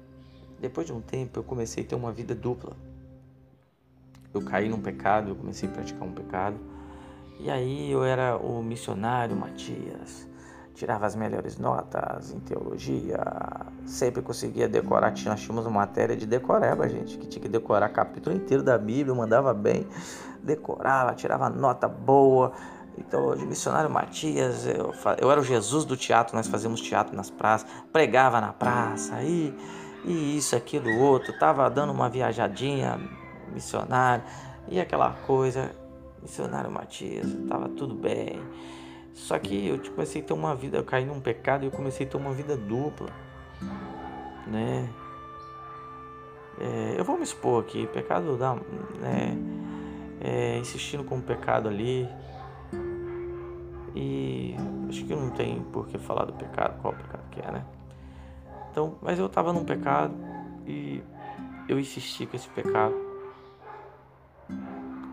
[0.60, 2.76] Depois de um tempo, eu comecei a ter uma vida dupla.
[4.32, 6.56] Eu caí num pecado, eu comecei a praticar um pecado.
[7.38, 10.26] E aí eu era o missionário Matias.
[10.74, 13.18] Tirava as melhores notas em teologia,
[13.86, 15.14] sempre conseguia decorar.
[15.24, 19.14] Nós tínhamos uma matéria de decoreba, gente, que tinha que decorar capítulo inteiro da Bíblia,
[19.14, 19.86] mandava bem,
[20.42, 22.52] decorava, tirava nota boa.
[22.98, 27.30] Então, de missionário Matias, eu, eu era o Jesus do teatro, nós fazíamos teatro nas
[27.30, 29.54] praças, pregava na praça, e,
[30.04, 32.98] e isso, aquilo, outro, tava dando uma viajadinha,
[33.52, 34.24] missionário,
[34.68, 35.70] e aquela coisa,
[36.22, 38.42] missionário Matias, tava tudo bem.
[39.14, 42.06] Só que eu comecei a ter uma vida, eu caí num pecado e eu comecei
[42.06, 43.08] a ter uma vida dupla,
[44.46, 44.88] né?
[46.58, 49.36] É, eu vou me expor aqui, pecado dá, né?
[50.20, 52.08] É, insistindo com o pecado ali,
[53.96, 54.54] e
[54.90, 57.64] acho que não tem por que falar do pecado, qual pecado que é, né?
[58.70, 60.14] Então, mas eu estava num pecado
[60.66, 61.02] e
[61.66, 62.94] eu insisti com esse pecado.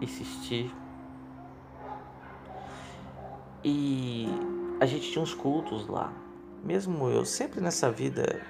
[0.02, 0.70] Insisti.
[3.64, 4.28] E
[4.82, 6.12] a gente tinha uns cultos lá.
[6.62, 8.42] Mesmo eu, sempre nessa vida,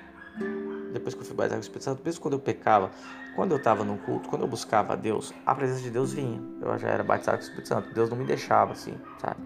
[0.91, 2.89] depois que eu fui batizado com o Espírito Santo, mesmo quando eu pecava,
[3.35, 6.41] quando eu estava no culto, quando eu buscava a Deus, a presença de Deus vinha.
[6.59, 7.93] Eu já era batizado com o Espírito Santo.
[7.93, 9.39] Deus não me deixava assim, sabe?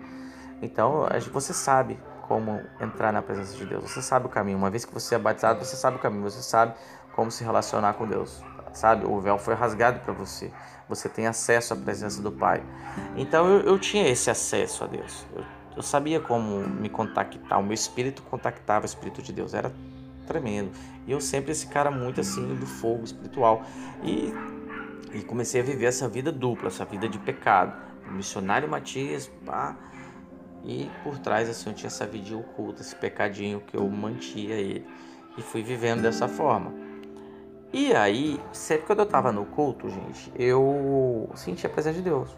[0.62, 3.84] Então, você sabe como entrar na presença de Deus.
[3.84, 4.58] Você sabe o caminho.
[4.58, 6.24] Uma vez que você é batizado, você sabe o caminho.
[6.24, 6.74] Você sabe
[7.14, 8.43] como se relacionar com Deus.
[8.74, 9.05] Sabe?
[9.05, 10.51] O véu foi rasgado para você.
[10.89, 12.64] Você tem acesso à presença do Pai.
[13.16, 15.26] Então, eu, eu tinha esse acesso a Deus.
[15.36, 15.43] Eu,
[15.78, 17.60] eu sabia como me contactar.
[17.60, 19.53] O meu espírito contactava o Espírito de Deus.
[19.53, 19.72] Era
[20.28, 20.72] tremendo.
[21.08, 23.64] E eu sempre esse cara muito assim do fogo espiritual.
[24.03, 24.34] E,
[25.14, 27.74] e comecei a viver essa vida dupla, essa vida de pecado.
[28.08, 29.76] O missionário Matias, pá,
[30.68, 34.86] e por trás assim eu tinha essa vidinha oculta, esse pecadinho que eu mantia ele.
[35.38, 36.74] E fui vivendo dessa forma.
[37.72, 42.36] E aí, sempre que eu estava no culto, gente, eu sentia a presença de Deus.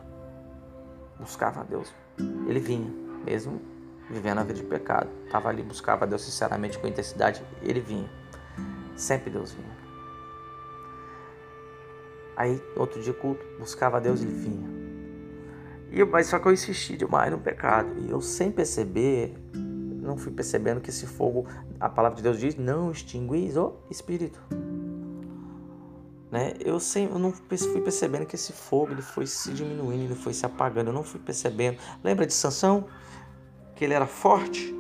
[1.19, 1.91] Buscava a Deus.
[2.47, 2.91] Ele vinha,
[3.25, 3.59] mesmo
[4.11, 5.09] vivendo a vida de pecado.
[5.31, 8.09] Tava ali, buscava a Deus sinceramente, com intensidade, ele vinha.
[8.95, 9.77] Sempre Deus vinha.
[12.35, 14.78] Aí, outro dia culto, buscava a Deus, ele vinha.
[15.91, 17.89] E, mas só que eu insisti demais no pecado.
[17.99, 21.47] E eu sem perceber, não fui percebendo que esse fogo,
[21.79, 24.39] a palavra de Deus diz, não extinguis o espírito.
[26.31, 26.53] Né?
[26.59, 30.33] Eu, sem, eu não fui percebendo que esse fogo ele foi se diminuindo, ele foi
[30.33, 30.87] se apagando.
[30.87, 31.79] Eu não fui percebendo.
[32.03, 32.85] Lembra de Sansão?
[33.75, 34.75] Que ele era forte.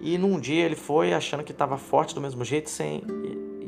[0.00, 3.02] E num dia ele foi achando que estava forte do mesmo jeito, sem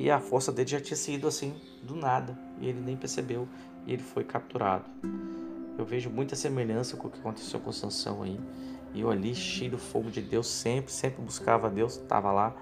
[0.01, 1.53] e a força dele já tinha sido assim
[1.83, 2.39] do nada.
[2.59, 3.47] E ele nem percebeu.
[3.87, 4.87] E ele foi capturado.
[5.79, 8.39] Eu vejo muita semelhança com o que aconteceu com Sansão aí.
[8.93, 12.55] E eu ali, cheio do fogo de Deus, sempre, sempre buscava Deus, estava lá.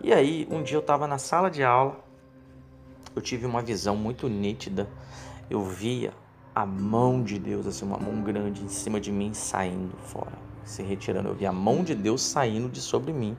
[0.00, 1.98] E aí, um dia eu estava na sala de aula,
[3.16, 4.88] eu tive uma visão muito nítida.
[5.50, 6.12] Eu via
[6.54, 10.82] a mão de Deus, assim, uma mão grande em cima de mim, saindo fora, se
[10.82, 11.28] retirando.
[11.28, 13.36] Eu vi a mão de Deus saindo de sobre mim.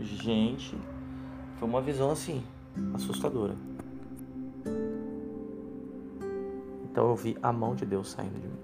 [0.00, 0.76] Gente,
[1.58, 2.42] foi uma visão assim,
[2.94, 3.54] assustadora.
[6.94, 8.58] Então eu vi a mão de Deus saindo de mim.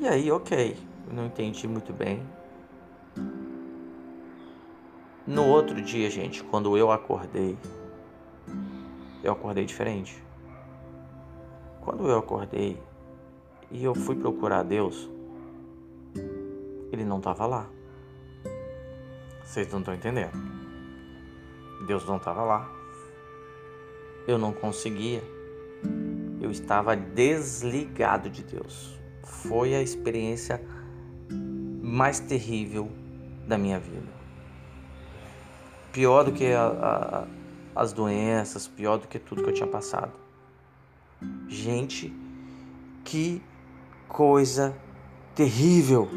[0.00, 0.76] E aí, ok,
[1.08, 2.22] eu não entendi muito bem.
[5.26, 7.56] No outro dia, gente, quando eu acordei,
[9.24, 10.22] eu acordei diferente.
[11.80, 12.78] Quando eu acordei
[13.70, 15.08] e eu fui procurar Deus,
[16.92, 17.66] ele não estava lá.
[19.42, 20.32] Vocês não estão entendendo?
[21.86, 22.70] Deus não estava lá.
[24.28, 25.22] Eu não conseguia
[26.42, 28.98] eu estava desligado de Deus.
[29.22, 30.60] Foi a experiência
[31.80, 32.90] mais terrível
[33.46, 34.08] da minha vida.
[35.92, 36.66] Pior do que a,
[37.74, 40.12] a, as doenças, pior do que tudo que eu tinha passado.
[41.46, 42.12] Gente,
[43.04, 43.40] que
[44.08, 44.76] coisa
[45.36, 46.08] terrível.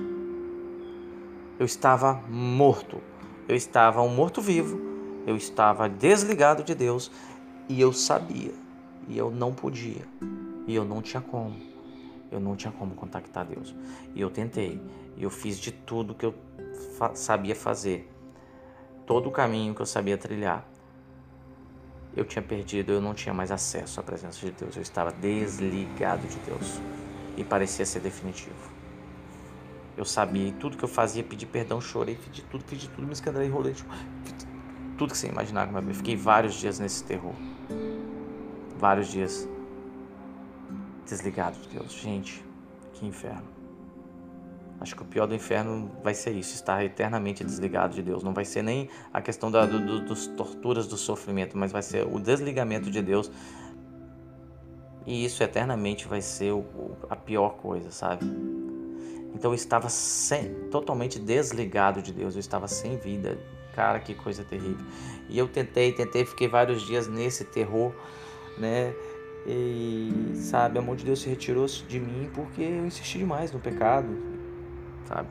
[1.60, 3.00] Eu estava morto.
[3.48, 4.82] Eu estava um morto-vivo.
[5.28, 7.12] Eu estava desligado de Deus
[7.70, 8.65] e eu sabia.
[9.08, 10.08] E eu não podia.
[10.68, 11.56] E eu não tinha como.
[12.32, 13.76] Eu não tinha como contactar Deus.
[14.14, 14.82] E eu tentei.
[15.16, 16.34] E eu fiz de tudo que eu
[16.98, 18.12] fa sabia fazer.
[19.06, 20.68] Todo o caminho que eu sabia trilhar.
[22.16, 24.76] Eu tinha perdido, eu não tinha mais acesso à presença de Deus.
[24.76, 26.80] Eu estava desligado de Deus.
[27.38, 28.74] E parecia ser definitivo.
[29.98, 33.14] Eu sabia, e tudo que eu fazia, pedi perdão, chorei, pedi tudo, pedi tudo, me
[33.14, 33.90] escandalei, rolei, tipo,
[34.98, 37.34] tudo que você imaginar Eu fiquei vários dias nesse terror.
[38.86, 39.50] Vários dias
[41.08, 41.92] desligado de Deus.
[41.92, 42.46] Gente,
[42.94, 43.48] que inferno.
[44.80, 48.22] Acho que o pior do inferno vai ser isso, estar eternamente desligado de Deus.
[48.22, 52.06] Não vai ser nem a questão da, do, dos torturas, do sofrimento, mas vai ser
[52.06, 53.32] o desligamento de Deus.
[55.04, 58.24] E isso eternamente vai ser o, a pior coisa, sabe?
[59.34, 63.36] Então eu estava sem, totalmente desligado de Deus, eu estava sem vida.
[63.74, 64.86] Cara, que coisa terrível.
[65.28, 67.92] E eu tentei, tentei, fiquei vários dias nesse terror,
[68.58, 68.94] né?
[69.48, 73.60] E sabe, a mão de Deus se retirou de mim porque eu insisti demais no
[73.60, 74.08] pecado,
[75.08, 75.30] sabe?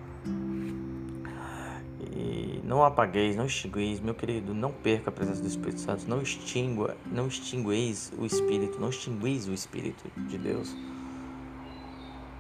[2.17, 6.23] E não apagueis, não extingueis, meu querido, não perca a presença do Espírito Santo, não
[6.23, 10.77] extingua, não extingueis o Espírito, não extinguis o Espírito de Deus.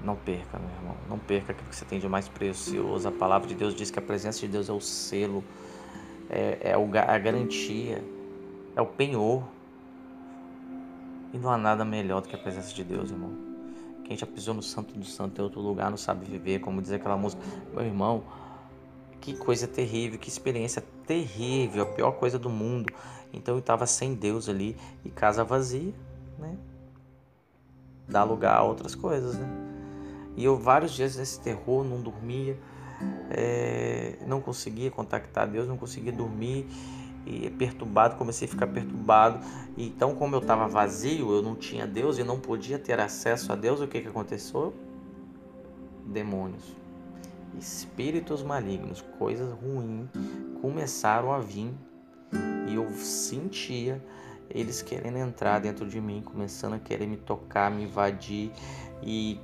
[0.05, 0.97] Não perca, meu irmão.
[1.09, 3.09] Não perca aquilo que você tem de mais precioso.
[3.09, 5.43] A palavra de Deus diz que a presença de Deus é o selo,
[6.29, 8.05] é, é a garantia,
[8.77, 9.43] é o penhor.
[11.35, 13.33] E não há nada melhor do que a presença de Deus, irmão.
[14.05, 16.93] Quem já pisou no santo do santo em outro lugar não sabe viver, como diz
[16.93, 17.43] aquela música.
[17.73, 18.23] Meu irmão,
[19.21, 22.87] que coisa terrível, que experiência terrível, a pior coisa do mundo.
[23.33, 25.93] Então eu estava sem Deus ali e casa vazia,
[26.39, 26.57] né?
[28.09, 29.49] Dá lugar a outras coisas, né?
[30.37, 32.57] E eu vários dias nesse terror, não dormia,
[33.31, 36.69] é, não conseguia contactar Deus, não conseguia dormir,
[37.27, 39.41] e perturbado, comecei a ficar perturbado.
[39.77, 43.57] Então, como eu estava vazio, eu não tinha Deus e não podia ter acesso a
[43.57, 44.75] Deus, o que, que aconteceu?
[46.07, 46.77] Demônios,
[47.59, 50.09] espíritos malignos, coisas ruins
[50.61, 51.73] começaram a vir
[52.69, 54.05] e eu sentia
[54.51, 58.53] eles querendo entrar dentro de mim, começando a querer me tocar, me invadir
[59.03, 59.41] e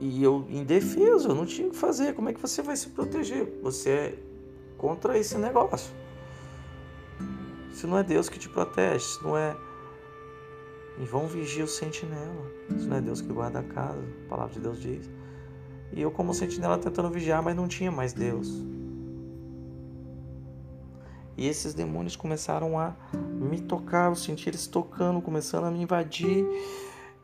[0.00, 2.12] e eu indefeso, eu não tinha o que fazer.
[2.12, 3.60] Como é que você vai se proteger?
[3.62, 4.18] Você é
[4.76, 5.94] contra esse negócio.
[7.72, 9.56] Se não é Deus que te protege, se não é.
[10.98, 12.50] E vão vigiar o sentinela.
[12.68, 15.10] Se não é Deus que guarda a casa, a palavra de Deus diz.
[15.92, 18.48] E eu, como sentinela, tentando vigiar, mas não tinha mais Deus.
[21.36, 26.44] E esses demônios começaram a me tocar, eu senti eles tocando, começando a me invadir,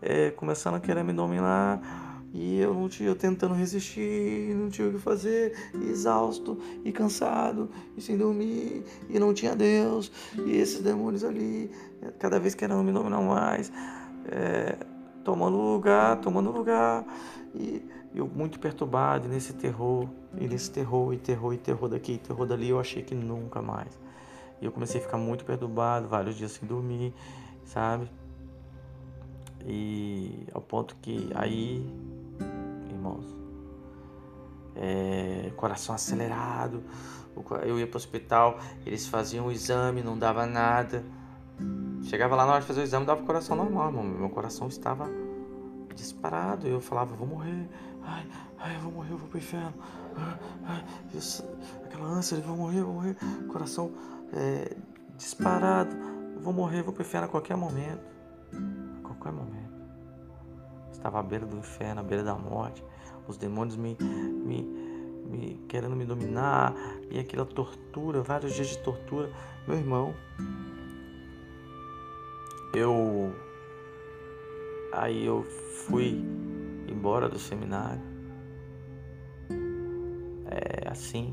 [0.01, 4.89] é, começando a querer me dominar e eu não tinha, eu tentando resistir, não tinha
[4.89, 10.13] o que fazer, exausto e cansado e sem dormir, e não tinha Deus,
[10.47, 11.71] e esses demônios ali,
[12.19, 13.73] cada vez querendo me dominar mais,
[14.27, 14.77] é,
[15.25, 17.05] tomando lugar, tomando lugar,
[17.55, 17.83] e
[18.15, 20.09] eu muito perturbado nesse terror,
[20.39, 23.63] e nesse terror, e terror, e terror daqui, e terror dali, eu achei que nunca
[23.63, 23.99] mais.
[24.61, 27.15] E eu comecei a ficar muito perturbado, vários dias sem dormir,
[27.65, 28.11] sabe?
[29.65, 31.85] E ao ponto que aí
[33.09, 33.37] irmãos.
[34.75, 36.83] É, coração acelerado.
[37.65, 41.05] Eu ia para o hospital, eles faziam o exame, não dava nada.
[42.03, 44.05] Chegava lá na hora de fazer o exame, dava o coração normal, irmão.
[44.05, 45.09] Meu coração estava
[45.95, 46.67] disparado.
[46.67, 47.69] Eu falava, vou morrer.
[48.03, 48.27] Ai,
[48.59, 49.75] ai, eu vou morrer, eu vou pro inferno.
[50.17, 50.85] Ai, ai,
[51.15, 51.45] isso,
[51.85, 53.17] aquela ânsia, eu vou morrer, eu vou morrer.
[53.49, 53.93] Coração
[54.33, 54.77] é,
[55.17, 55.95] disparado.
[56.35, 58.03] Eu vou morrer, eu vou pro inferno a qualquer momento.
[58.99, 59.69] A qualquer momento.
[60.93, 62.83] Estava à beira do inferno, à beira da morte.
[63.29, 64.63] Os demônios me, me,
[65.27, 66.75] me querendo me dominar.
[67.11, 69.31] E aquela tortura, vários dias de tortura.
[69.67, 70.15] Meu irmão,
[72.75, 73.35] eu.
[74.93, 75.45] Aí eu
[75.87, 76.25] fui
[76.89, 78.01] embora do seminário.
[80.47, 81.33] É assim.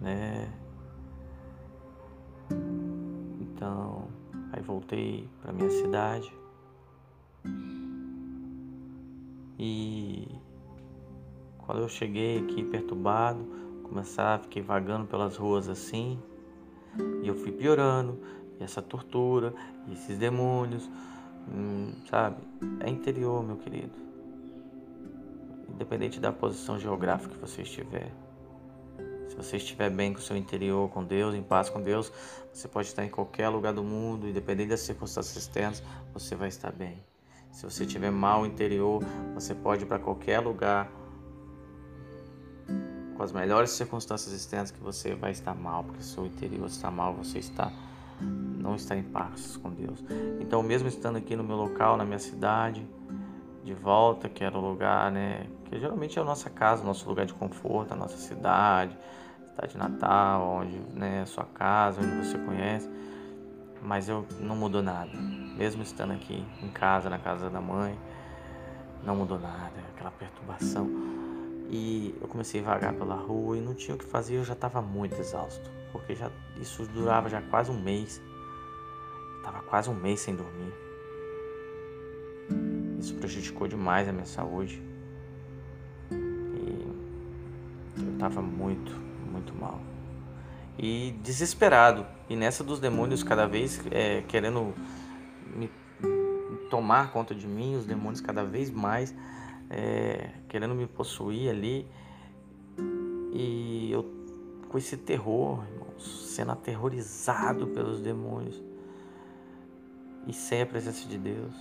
[0.00, 0.52] Né?
[3.40, 4.08] Então,
[4.52, 6.32] aí voltei para minha cidade.
[9.58, 10.28] E
[11.58, 13.44] quando eu cheguei aqui perturbado,
[13.82, 16.18] começar, fiquei vagando pelas ruas assim,
[17.22, 18.20] e eu fui piorando,
[18.58, 19.54] e essa tortura,
[19.86, 20.88] e esses demônios,
[21.48, 22.36] hum, sabe?
[22.80, 23.92] É interior, meu querido.
[25.68, 28.12] Independente da posição geográfica que você estiver.
[29.28, 32.12] Se você estiver bem com o seu interior, com Deus, em paz com Deus,
[32.52, 35.82] você pode estar em qualquer lugar do mundo, independente das circunstâncias externas,
[36.14, 37.02] você vai estar bem.
[37.56, 39.02] Se você tiver mal interior,
[39.32, 40.92] você pode ir para qualquer lugar
[43.16, 47.14] com as melhores circunstâncias externas que você vai estar mal, porque seu interior está mal,
[47.14, 47.72] você está
[48.20, 50.04] não está em paz com Deus.
[50.38, 52.86] Então, mesmo estando aqui no meu local, na minha cidade,
[53.64, 57.08] de volta, que era o lugar, né, que geralmente é a nossa casa, o nosso
[57.08, 58.94] lugar de conforto, a nossa cidade,
[59.54, 62.86] cidade natal, onde, né, a sua casa, onde você conhece.
[63.86, 65.12] Mas eu não mudou nada,
[65.56, 67.96] mesmo estando aqui em casa, na casa da mãe,
[69.04, 70.90] não mudou nada, aquela perturbação.
[71.70, 74.54] E eu comecei a vagar pela rua e não tinha o que fazer, eu já
[74.54, 78.20] estava muito exausto, porque já isso durava já quase um mês.
[79.36, 80.74] Estava quase um mês sem dormir.
[82.98, 84.82] Isso prejudicou demais a minha saúde.
[86.10, 86.88] E
[87.98, 88.90] eu estava muito,
[89.30, 89.80] muito mal.
[90.78, 92.06] E desesperado.
[92.28, 94.74] E nessa dos demônios cada vez é, querendo
[95.54, 95.70] me
[96.70, 99.14] tomar conta de mim, os demônios cada vez mais
[99.70, 101.86] é, querendo me possuir ali.
[103.32, 104.14] E eu
[104.68, 108.60] com esse terror, irmãos, sendo aterrorizado pelos demônios
[110.26, 111.54] e sem a presença de Deus,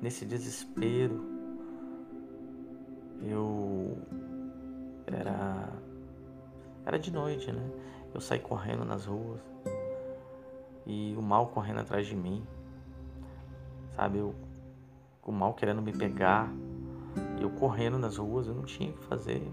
[0.00, 1.20] nesse desespero,
[3.22, 3.98] eu
[5.06, 5.72] era
[6.86, 7.70] era de noite, né?
[8.14, 9.40] Eu saí correndo nas ruas
[10.86, 12.42] e o mal correndo atrás de mim,
[13.94, 14.18] sabe?
[14.18, 14.34] Eu,
[15.22, 16.50] o mal querendo me pegar,
[17.40, 19.46] eu correndo nas ruas, eu não tinha o que fazer.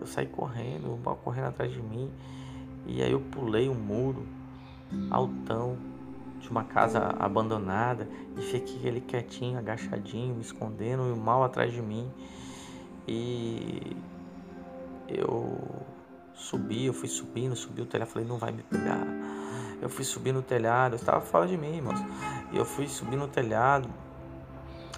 [0.00, 2.10] Eu saí correndo, o mal correndo atrás de mim.
[2.86, 4.26] E aí eu pulei um muro
[5.10, 5.76] altão
[6.40, 11.72] de uma casa abandonada e fiquei ali quietinho, agachadinho, me escondendo e o mal atrás
[11.72, 12.10] de mim.
[13.06, 13.96] E
[15.08, 15.58] eu
[16.34, 19.06] subi, eu fui subindo, subi o telhado, falei, não vai me pegar.
[19.80, 22.00] Eu fui subir no telhado, eu estava fora de mim, irmãos.
[22.52, 23.88] E eu fui subir no telhado,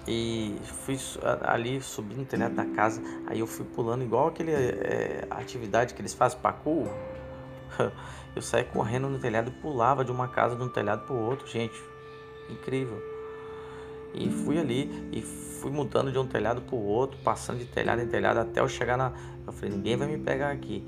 [0.07, 0.97] e fui
[1.41, 3.01] ali subindo no telhado da casa.
[3.27, 6.87] Aí eu fui pulando igual aquele é, atividade que eles fazem parkour.
[8.33, 11.19] Eu saí correndo no telhado e pulava de uma casa de um telhado para o
[11.19, 11.75] outro, gente.
[12.47, 13.01] Incrível.
[14.13, 17.99] E fui ali e fui mudando de um telhado para o outro, passando de telhado
[17.99, 19.11] em telhado até eu chegar na.
[19.45, 20.85] Eu falei, ninguém vai me pegar aqui.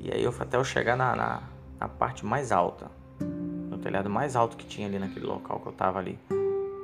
[0.00, 1.42] E aí eu até eu chegar na, na,
[1.78, 2.90] na parte mais alta.
[3.20, 6.18] No telhado mais alto que tinha ali naquele local que eu tava ali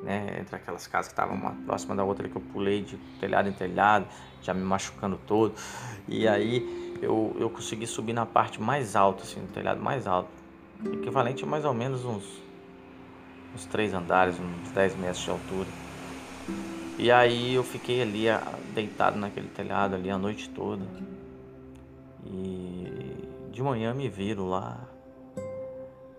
[0.07, 3.49] né, entre aquelas casas que estavam uma próxima da outra que eu pulei de telhado
[3.49, 4.07] em telhado,
[4.41, 5.53] já me machucando todo.
[6.07, 10.31] E aí eu, eu consegui subir na parte mais alta, assim, no telhado mais alto,
[10.93, 12.25] equivalente a mais ou menos uns,
[13.53, 15.69] uns três andares, uns 10 metros de altura.
[16.99, 18.27] E aí eu fiquei ali
[18.73, 20.85] deitado naquele telhado ali a noite toda.
[22.25, 22.86] E
[23.57, 24.87] de manhã me viram lá.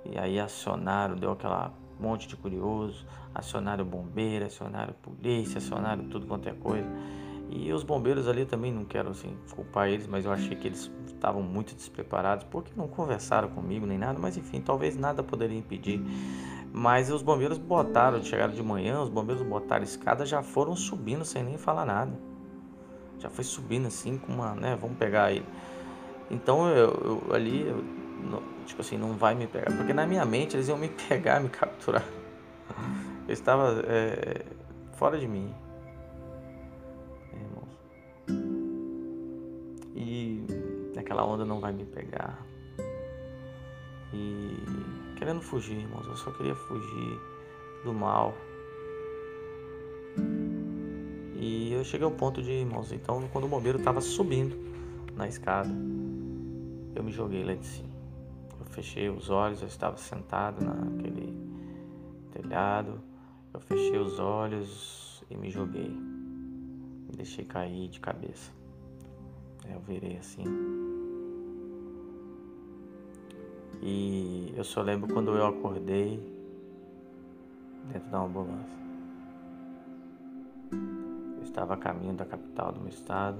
[0.04, 6.50] E aí acionaram, deu aquela monte de curioso, acionaram bombeiro, acionaram polícia, acionaram tudo quanto
[6.50, 6.90] é coisa.
[7.48, 10.92] E os bombeiros ali também não quero assim culpar eles, mas eu achei que eles
[11.06, 16.02] estavam muito despreparados porque não conversaram comigo nem nada, mas enfim, talvez nada poderia impedir.
[16.74, 21.44] Mas os bombeiros botaram, chegaram de manhã, os bombeiros botaram escada, já foram subindo sem
[21.44, 22.20] nem falar nada.
[23.20, 25.46] Já foi subindo assim com uma, né, vamos pegar ele.
[26.30, 27.84] Então eu, eu ali eu,
[28.66, 29.76] tipo assim, não vai me pegar.
[29.76, 32.06] Porque na minha mente eles iam me pegar, me capturar.
[33.28, 34.46] Eu estava é,
[34.94, 35.54] fora de mim.
[37.34, 37.78] Irmãos.
[39.96, 40.46] E
[40.98, 42.38] aquela onda não vai me pegar.
[44.14, 44.58] E
[45.18, 46.06] querendo fugir, irmãos.
[46.08, 47.20] Eu só queria fugir
[47.84, 48.34] do mal.
[51.40, 54.58] E eu cheguei ao ponto de, irmãos, então quando o bombeiro estava subindo
[55.16, 55.70] na escada,
[56.98, 57.98] eu me joguei lá de cima
[58.78, 61.36] fechei os olhos, eu estava sentado naquele
[62.32, 63.02] telhado.
[63.52, 65.90] Eu fechei os olhos e me joguei.
[65.90, 68.52] Me deixei cair de cabeça.
[69.68, 70.44] Eu virei assim.
[73.82, 76.20] E eu só lembro quando eu acordei
[77.92, 78.78] dentro da ambulância.
[80.72, 83.40] Eu estava a caminho da capital do meu estado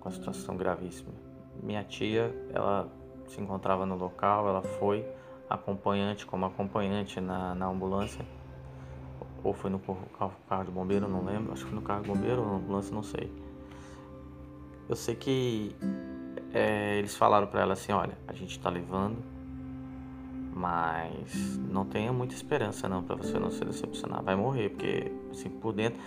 [0.00, 1.29] com a situação gravíssima.
[1.62, 2.88] Minha tia, ela
[3.26, 5.06] se encontrava no local, ela foi
[5.48, 8.24] acompanhante, como acompanhante na, na ambulância,
[9.42, 12.08] ou foi no carro, carro de bombeiro, não lembro, acho que foi no carro de
[12.08, 13.32] bombeiro ou na ambulância, não sei.
[14.88, 15.74] Eu sei que
[16.52, 19.18] é, eles falaram para ela assim, olha, a gente está levando,
[20.54, 25.48] mas não tenha muita esperança não para você não se decepcionar, vai morrer, porque assim
[25.48, 26.00] por dentro,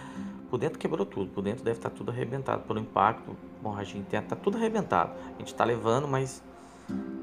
[0.53, 4.35] por dentro quebrou tudo, por dentro deve estar tudo arrebentado pelo impacto, hemorragia interna, tá
[4.35, 5.11] tudo arrebentado.
[5.25, 6.43] A gente está levando, mas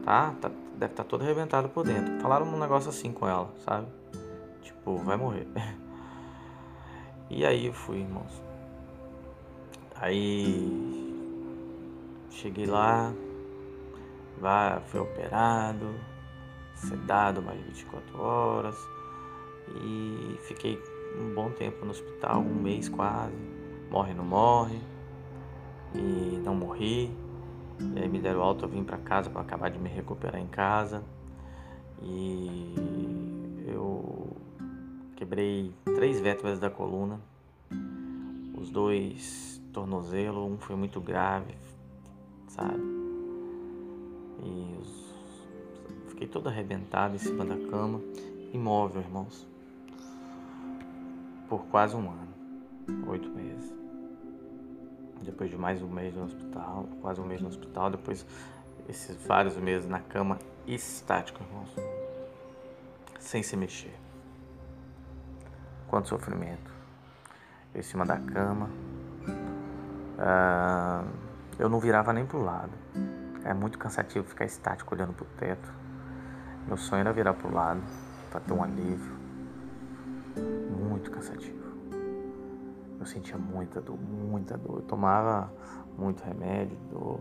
[0.05, 0.35] tá?
[0.41, 2.21] tá deve estar tá todo arrebentado por dentro.
[2.21, 3.87] Falaram um negócio assim com ela, sabe?
[4.63, 5.47] Tipo, vai morrer.
[7.31, 8.43] E aí eu fui, irmãos.
[9.95, 11.15] Aí
[12.33, 13.15] cheguei lá,
[14.41, 15.95] lá fui operado,
[16.75, 18.77] sedado mais 24 horas
[19.77, 20.77] e fiquei
[21.19, 23.37] um bom tempo no hospital, um mês quase.
[23.91, 24.81] Morre, não morre.
[25.95, 27.11] E não morri.
[27.81, 30.47] E aí me deram alta, eu vim para casa para acabar de me recuperar em
[30.47, 31.03] casa.
[32.03, 32.75] E
[33.67, 34.37] eu
[35.17, 37.21] quebrei três vértebras da coluna.
[38.55, 41.55] Os dois tornozelo, um foi muito grave,
[42.49, 42.83] sabe?
[44.43, 45.15] E os...
[46.09, 48.01] fiquei todo arrebentado em cima da cama,
[48.53, 49.50] imóvel, irmãos
[51.51, 52.29] por quase um ano,
[53.09, 53.75] oito meses.
[55.21, 58.25] Depois de mais um mês no hospital, quase um mês no hospital, depois
[58.89, 61.75] esses vários meses na cama, estático, irmãos,
[63.19, 63.93] sem se mexer.
[65.89, 66.73] Quanto sofrimento.
[67.75, 68.71] Eu em cima da cama,
[70.19, 71.09] uh,
[71.59, 72.73] eu não virava nem pro lado.
[73.45, 75.69] É muito cansativo ficar estático olhando pro teto.
[76.69, 77.83] Meu sonho era virar pro lado
[78.31, 79.20] para ter um alívio
[80.41, 81.59] muito cansativo.
[82.99, 84.77] Eu sentia muita dor, muita dor.
[84.77, 85.51] Eu tomava
[85.97, 87.21] muito remédio, dor.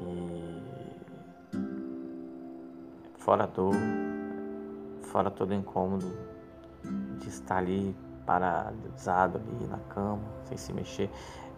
[0.00, 0.62] E
[3.18, 3.74] fora a dor,
[5.02, 6.06] fora todo incômodo
[7.18, 7.96] de estar ali
[8.26, 11.10] paralisado ali na cama, sem se mexer.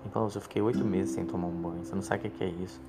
[0.05, 1.85] Então eu fiquei oito meses sem tomar um banho.
[1.85, 2.81] Você não sabe o que é isso.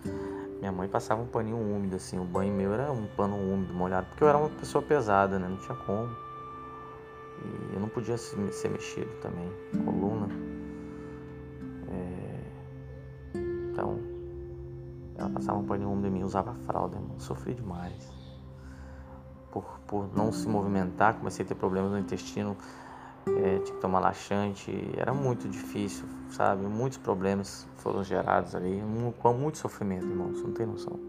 [0.59, 4.07] Minha mãe passava um paninho úmido, assim, o banho meu era um pano úmido, molhado,
[4.07, 5.47] porque eu era uma pessoa pesada, né?
[5.47, 6.09] Não tinha como.
[7.43, 9.51] E eu não podia ser mexido também,
[9.83, 10.27] coluna.
[11.89, 12.37] É...
[13.71, 13.99] Então,
[15.17, 17.19] ela passava um paninho úmido em mim, usava fralda, irmão.
[17.19, 18.11] Sofri demais.
[19.51, 22.55] Por, por não se movimentar, comecei a ter problemas no intestino,
[23.27, 26.65] é, tinha que tomar laxante, era muito difícil, sabe?
[26.65, 28.81] Muitos problemas foram gerados ali,
[29.19, 30.99] com muito sofrimento, irmão, você não tem noção.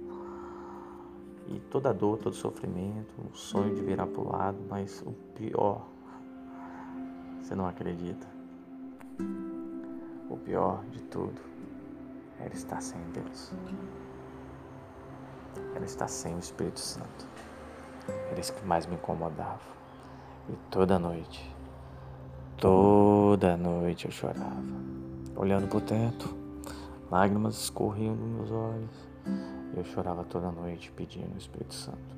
[1.47, 5.87] E toda dor, todo sofrimento, o sonho de virar pro lado, mas o pior
[7.49, 8.27] você não acredita.
[10.29, 11.41] O pior de tudo
[12.39, 13.53] era estar sem Deus.
[15.75, 17.27] Era estar sem o Espírito Santo.
[18.31, 19.63] Era isso que mais me incomodava.
[20.51, 21.51] E toda noite,
[22.59, 24.63] toda noite eu chorava,
[25.35, 26.37] olhando para o teto,
[27.11, 29.09] lágrimas escorriam dos meus olhos.
[29.75, 32.18] Eu chorava toda noite pedindo o Espírito Santo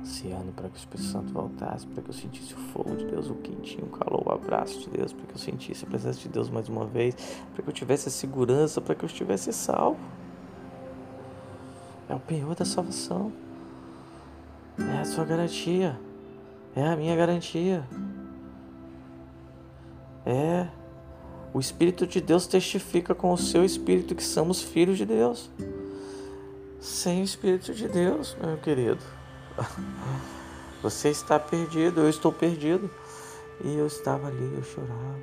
[0.00, 3.28] ansiando para que o Espírito Santo voltasse, para que eu sentisse o fogo de Deus,
[3.28, 6.28] o quentinho, o calor, o abraço de Deus, para que eu sentisse a presença de
[6.28, 7.14] Deus mais uma vez,
[7.52, 10.00] para que eu tivesse a segurança, para que eu estivesse salvo.
[12.08, 13.32] É o penhor da salvação.
[14.78, 15.98] É a sua garantia.
[16.74, 17.84] É a minha garantia.
[20.24, 20.68] É.
[21.52, 25.50] O Espírito de Deus testifica com o seu Espírito que somos filhos de Deus.
[26.80, 29.17] Sem o Espírito de Deus, meu querido
[30.82, 32.90] Você está perdido, eu estou perdido.
[33.64, 35.18] E eu estava ali, eu chorava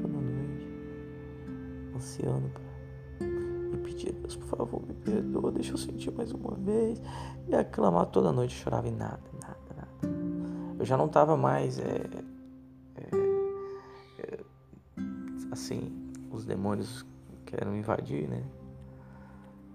[0.00, 0.68] toda noite,
[1.96, 2.50] ansiando
[3.72, 7.02] e pedir a Deus, por favor, me perdoa, deixa eu sentir mais uma vez.
[7.48, 10.14] E aclamar toda noite, chorava e nada, nada, nada.
[10.78, 12.06] Eu já não estava mais, é,
[12.96, 13.16] é,
[14.20, 14.38] é,
[15.50, 17.04] assim, os demônios
[17.44, 18.44] querem invadir, né?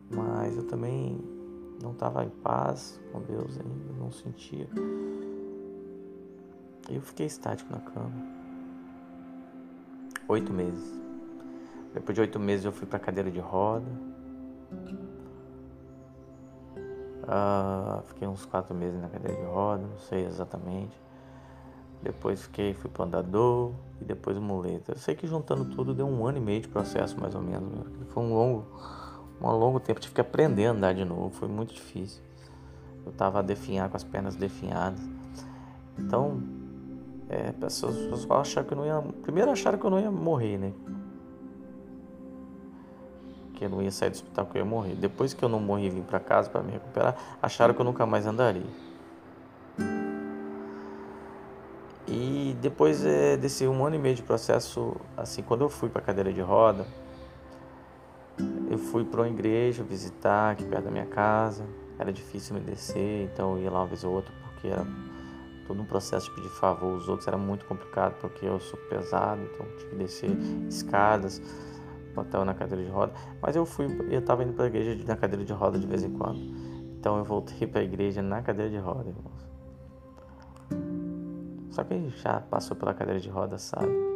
[0.09, 1.34] Mas eu também
[1.81, 4.67] não estava em paz com Deus ainda, não sentia.
[6.89, 8.11] Eu fiquei estático na cama.
[10.27, 11.01] Oito meses.
[11.93, 13.85] Depois de oito meses eu fui para cadeira de roda.
[17.27, 20.99] Ah, fiquei uns quatro meses na cadeira de roda, não sei exatamente.
[22.01, 24.91] Depois fiquei, fui para andador e depois muleta.
[24.91, 27.87] Eu sei que juntando tudo deu um ano e meio de processo mais ou menos.
[28.09, 28.67] Foi um longo
[29.41, 29.99] um longo tempo.
[29.99, 32.21] Tive que aprender a andar de novo, foi muito difícil.
[33.05, 34.99] Eu estava a definhar com as pernas definhadas.
[35.97, 36.41] Então,
[37.29, 39.01] é, pessoas, pessoas acharam que eu não ia.
[39.21, 40.73] Primeiro acharam que eu não ia morrer, né?
[43.53, 44.95] Que eu não ia sair do hospital, que eu ia morrer.
[44.95, 47.85] Depois que eu não morri e vim para casa para me recuperar, acharam que eu
[47.85, 48.65] nunca mais andaria.
[52.07, 56.01] E depois é, desse um ano e meio de processo, assim, quando eu fui para
[56.01, 56.85] cadeira de roda,
[58.75, 61.65] eu fui para uma igreja visitar aqui perto da minha casa.
[61.97, 64.85] Era difícil me descer, então eu ia lá uma vez ou outra porque era
[65.65, 67.25] todo um processo de pedir favor aos outros.
[67.25, 70.29] Era muito complicado porque eu sou pesado, então tinha que descer
[70.67, 71.41] escadas,
[72.13, 73.13] botar na cadeira de roda.
[73.41, 76.03] Mas eu fui, eu estava indo para a igreja na cadeira de roda de vez
[76.03, 76.39] em quando.
[76.99, 79.45] Então eu voltei para a igreja na cadeira de roda, irmãos.
[81.69, 84.14] Só que já passou pela cadeira de roda, sabe?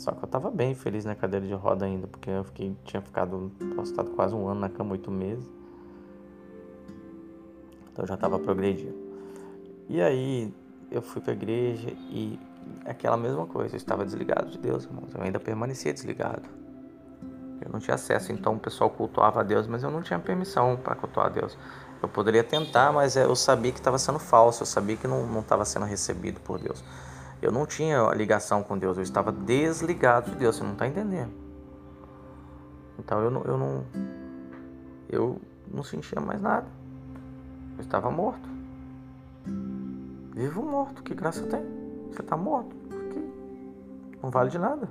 [0.00, 3.02] Só que eu tava bem feliz na cadeira de roda ainda, porque eu fiquei, tinha
[3.02, 5.46] ficado postado quase um ano na cama, oito meses.
[7.92, 8.94] Então eu já tava progredindo.
[9.90, 10.54] E aí
[10.90, 12.40] eu fui pra igreja e
[12.86, 15.14] aquela mesma coisa, eu estava desligado de Deus, irmãos.
[15.14, 16.48] Eu ainda permanecia desligado.
[17.60, 20.78] Eu não tinha acesso, então o pessoal cultuava a Deus, mas eu não tinha permissão
[20.82, 21.58] para cultuar a Deus.
[22.02, 25.66] Eu poderia tentar, mas eu sabia que estava sendo falso, eu sabia que não estava
[25.66, 26.82] sendo recebido por Deus.
[27.42, 31.32] Eu não tinha ligação com Deus, eu estava desligado de Deus, você não está entendendo.
[32.98, 33.84] Então eu não, eu não,
[35.08, 35.40] eu
[35.72, 36.66] não sentia mais nada.
[37.78, 38.46] Eu estava morto.
[40.34, 41.62] Vivo morto, que graça tem?
[42.10, 42.76] Você está morto,
[44.22, 44.88] não vale de nada.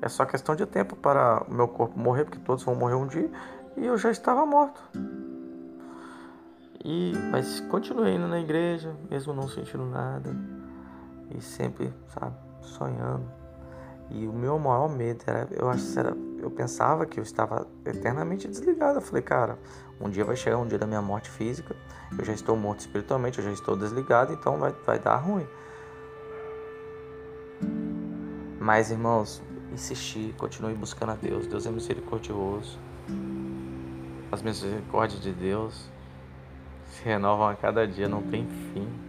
[0.00, 3.06] É só questão de tempo para o meu corpo morrer, porque todos vão morrer um
[3.06, 3.30] dia,
[3.76, 4.80] e eu já estava morto.
[6.84, 10.34] E, mas continuei indo na igreja, mesmo não sentindo nada
[11.34, 13.30] e sempre, sabe, sonhando.
[14.10, 18.46] E o meu maior medo era, eu acho era, eu pensava que eu estava eternamente
[18.46, 18.98] desligado.
[18.98, 19.58] Eu falei, cara,
[20.00, 21.74] um dia vai chegar um dia da minha morte física,
[22.16, 25.46] eu já estou morto espiritualmente, eu já estou desligado, então vai, vai dar ruim.
[28.60, 29.42] Mas, irmãos,
[29.72, 31.46] insisti, continue buscando a Deus.
[31.46, 32.78] Deus é misericordioso.
[34.30, 35.88] As misericórdias de Deus
[36.86, 39.05] se renovam a cada dia, não tem fim.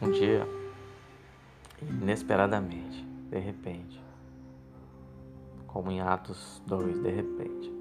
[0.00, 0.46] Um dia,
[1.80, 4.04] inesperadamente, de repente,
[5.66, 7.72] como em Atos 2, de repente,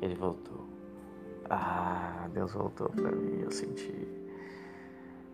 [0.00, 0.68] ele voltou.
[1.48, 3.92] Ah, Deus voltou para mim, eu senti.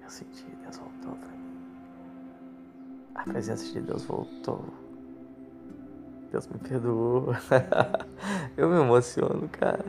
[0.03, 1.37] Eu senti, Deus voltou para mim.
[3.15, 4.65] A presença de Deus voltou.
[6.33, 7.27] Deus me perdoou.
[8.57, 9.85] eu me emociono, cara.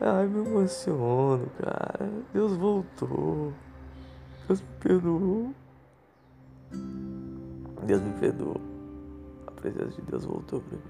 [0.00, 2.08] Ai, me emociono, cara.
[2.32, 3.52] Deus voltou.
[4.46, 5.52] Deus me perdoou.
[7.84, 8.60] Deus me perdoou.
[9.46, 10.84] A presença de Deus voltou para mim.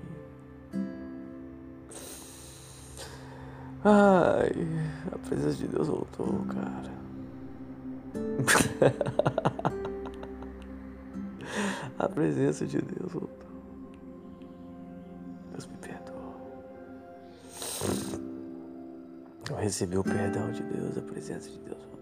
[3.85, 4.53] Ai,
[5.13, 6.97] a presença de Deus voltou, cara.
[11.99, 13.47] a presença de Deus voltou.
[15.53, 16.37] Deus me perdoou.
[19.49, 21.96] Eu recebi o perdão de Deus, a presença de Deus voltou.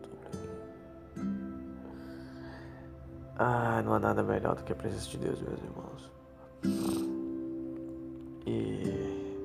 [3.46, 6.10] Ah, não há nada melhor do que a presença de Deus, meus irmãos.
[8.46, 9.44] E.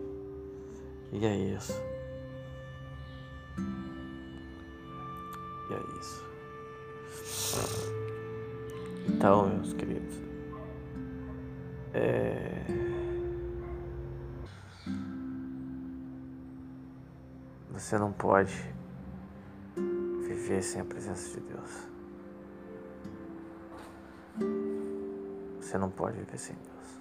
[1.11, 1.73] E é isso.
[5.69, 6.23] E é isso.
[9.09, 10.15] Então, meus queridos.
[11.93, 12.63] É.
[17.71, 18.55] Você não pode
[20.25, 21.98] viver sem a presença de Deus.
[25.69, 26.99] Você não pode viver sem Deus.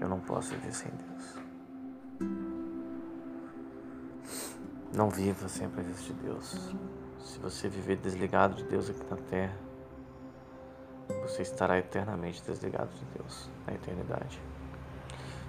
[0.00, 1.38] Eu não posso viver sem Deus.
[4.92, 6.74] Não viva sem a presença de Deus.
[7.20, 9.56] Se você viver desligado de Deus aqui na terra,
[11.22, 14.42] você estará eternamente desligado de Deus na eternidade.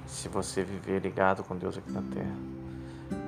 [0.05, 2.38] Se você viver ligado com Deus aqui na terra,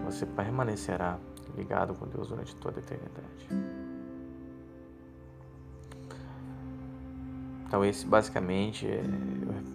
[0.05, 1.17] você permanecerá
[1.57, 3.78] ligado com Deus durante toda a eternidade.
[7.69, 9.03] Então esse basicamente é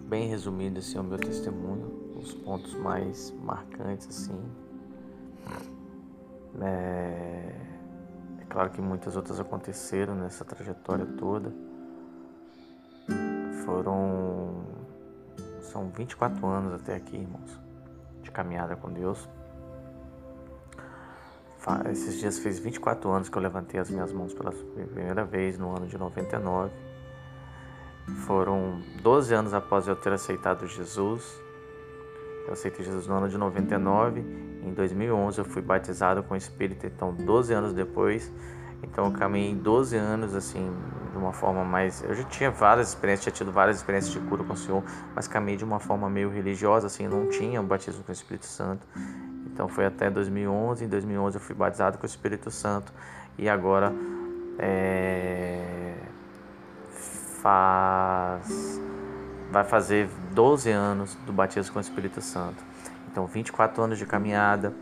[0.09, 4.37] bem resumido assim é o meu testemunho, os pontos mais marcantes assim.
[6.61, 7.55] É,
[8.41, 11.53] é claro que muitas outras aconteceram nessa trajetória toda.
[13.63, 14.65] Foram
[15.61, 17.57] são 24 anos até aqui, irmãos,
[18.21, 19.25] de caminhada com Deus.
[21.89, 25.73] Esses dias fez 24 anos que eu levantei as minhas mãos pela primeira vez no
[25.73, 26.84] ano de 99
[28.25, 31.41] foram 12 anos após eu ter aceitado Jesus.
[32.47, 34.19] Eu aceitei Jesus no ano de 99.
[34.63, 38.31] Em 2011 eu fui batizado com o Espírito, então 12 anos depois.
[38.83, 40.71] Então eu caminhei 12 anos assim,
[41.11, 42.03] de uma forma mais.
[42.03, 44.83] Eu já tinha várias experiências, tinha tido várias experiências de cura com o Senhor,
[45.15, 48.45] mas caminhei de uma forma meio religiosa, assim, não tinha o batismo com o Espírito
[48.45, 48.85] Santo.
[49.47, 50.85] Então foi até 2011.
[50.85, 52.93] Em 2011 eu fui batizado com o Espírito Santo
[53.37, 53.91] e agora
[54.59, 55.95] é
[57.45, 58.81] faz
[59.51, 62.63] vai fazer 12 anos do batismo com o Espírito Santo.
[63.07, 64.73] Então, 24 anos de caminhada,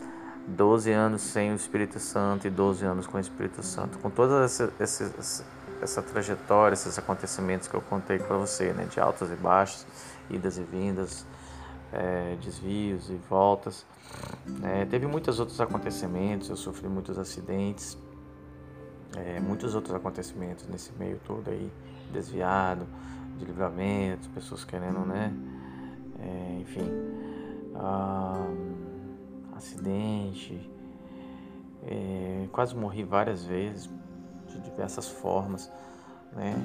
[0.48, 4.00] 12 anos sem o Espírito Santo e 12 anos com o Espírito Santo.
[4.00, 5.46] Com toda essa, essa,
[5.82, 8.86] essa trajetória, esses acontecimentos que eu contei para você, né?
[8.86, 9.86] de altas e baixas,
[10.30, 11.26] idas e vindas,
[11.92, 13.86] é, desvios e voltas.
[14.64, 17.98] É, teve muitos outros acontecimentos, eu sofri muitos acidentes,
[19.18, 21.70] é, muitos outros acontecimentos nesse meio todo aí,
[22.14, 22.88] desviado,
[23.38, 25.34] de livramento, pessoas querendo, né?
[26.20, 26.90] É, enfim,
[27.76, 28.48] ah,
[29.56, 30.72] acidente,
[31.86, 33.90] é, quase morri várias vezes,
[34.48, 35.72] de diversas formas,
[36.32, 36.56] né?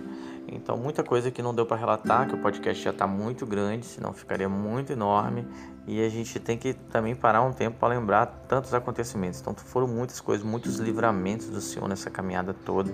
[0.51, 3.85] Então, muita coisa que não deu para relatar, que o podcast já está muito grande,
[3.85, 5.47] senão ficaria muito enorme.
[5.87, 9.41] E a gente tem que também parar um tempo para lembrar tantos acontecimentos.
[9.41, 12.91] Então, foram muitas coisas, muitos livramentos do Senhor nessa caminhada toda,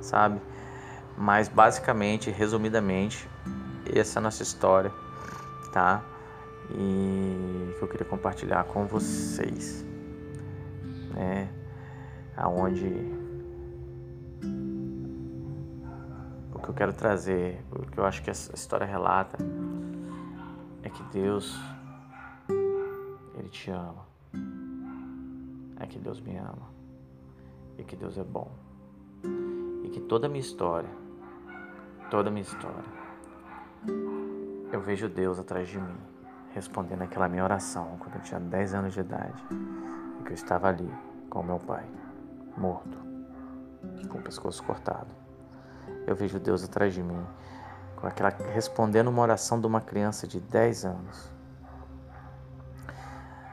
[0.00, 0.40] sabe?
[1.20, 3.28] Mas, basicamente, resumidamente,
[3.94, 4.90] essa é a nossa história,
[5.70, 6.02] tá?
[6.70, 9.84] E que eu queria compartilhar com vocês,
[11.14, 11.50] né?
[12.34, 12.86] Aonde
[16.54, 19.36] o que eu quero trazer, o que eu acho que essa história relata,
[20.82, 21.54] é que Deus,
[23.34, 24.06] Ele te ama.
[25.78, 26.70] É que Deus me ama.
[27.76, 28.50] E que Deus é bom.
[29.84, 30.88] E que toda a minha história,
[32.10, 32.84] toda a minha história,
[34.72, 35.96] eu vejo Deus atrás de mim,
[36.52, 39.44] respondendo aquela minha oração quando eu tinha 10 anos de idade.
[40.20, 40.90] E que eu estava ali
[41.28, 41.84] com meu pai,
[42.56, 42.98] morto,
[44.08, 45.20] com o pescoço cortado
[46.06, 47.24] eu vejo Deus atrás de mim,
[47.96, 51.30] com aquela respondendo uma oração de uma criança de 10 anos.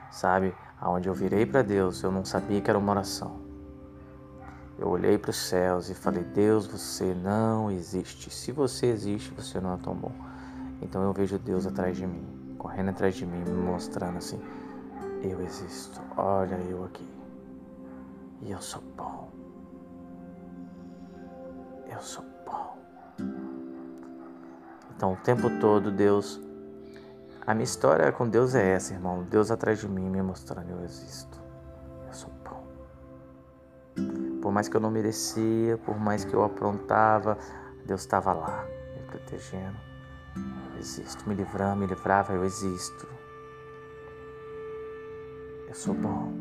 [0.09, 3.46] Sabe, aonde eu virei para Deus, eu não sabia que era uma oração.
[4.79, 8.29] Eu olhei para os céus e falei: Deus, você não existe.
[8.29, 10.11] Se você existe, você não é tão bom.
[10.81, 14.39] Então eu vejo Deus atrás de mim, correndo atrás de mim, me mostrando assim:
[15.23, 15.99] Eu existo.
[16.15, 17.07] Olha eu aqui.
[18.41, 19.31] E eu sou bom.
[21.89, 22.77] Eu sou bom.
[24.95, 26.39] Então, o tempo todo, Deus.
[27.45, 29.23] A minha história com Deus é essa, irmão.
[29.23, 31.46] Deus atrás de mim me mostrando eu existo.
[34.57, 37.37] Mais que eu não merecia, por mais que eu aprontava,
[37.85, 38.65] Deus estava lá,
[38.95, 39.77] me protegendo.
[40.73, 41.29] Eu existo.
[41.29, 43.07] Me livrando, me livrava, eu existo.
[45.67, 46.33] Eu sou bom.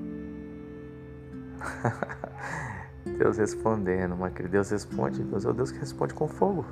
[3.19, 6.65] Deus respondendo, uma Deus responde, Deus é o Deus que responde com fogo.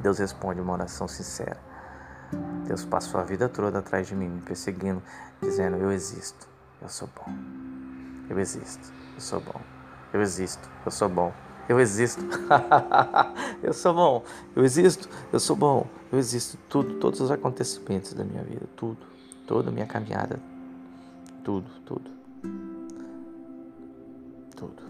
[0.00, 1.58] Deus responde uma oração sincera.
[2.66, 5.02] Deus passou a vida toda atrás de mim, me perseguindo,
[5.40, 6.46] dizendo: Eu existo,
[6.82, 7.32] eu sou bom.
[8.28, 9.79] Eu existo, eu sou bom.
[10.12, 11.32] Eu existo, eu sou bom.
[11.68, 12.24] Eu existo.
[13.62, 14.24] eu sou bom.
[14.56, 15.86] Eu existo, eu sou bom.
[16.10, 16.58] Eu existo.
[16.68, 18.98] Tudo, todos os acontecimentos da minha vida, tudo,
[19.46, 20.40] toda a minha caminhada,
[21.44, 22.10] tudo, tudo.
[24.56, 24.82] Tudo.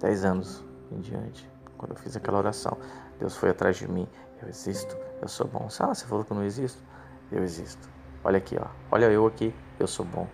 [0.00, 2.76] 10 anos em diante, quando eu fiz aquela oração,
[3.18, 4.08] Deus foi atrás de mim.
[4.40, 5.68] Eu existo, eu sou bom.
[5.78, 6.82] Ah, você falou que eu não existo?
[7.30, 7.88] Eu existo.
[8.24, 8.66] Olha aqui, ó.
[8.90, 10.26] Olha eu aqui, eu sou bom.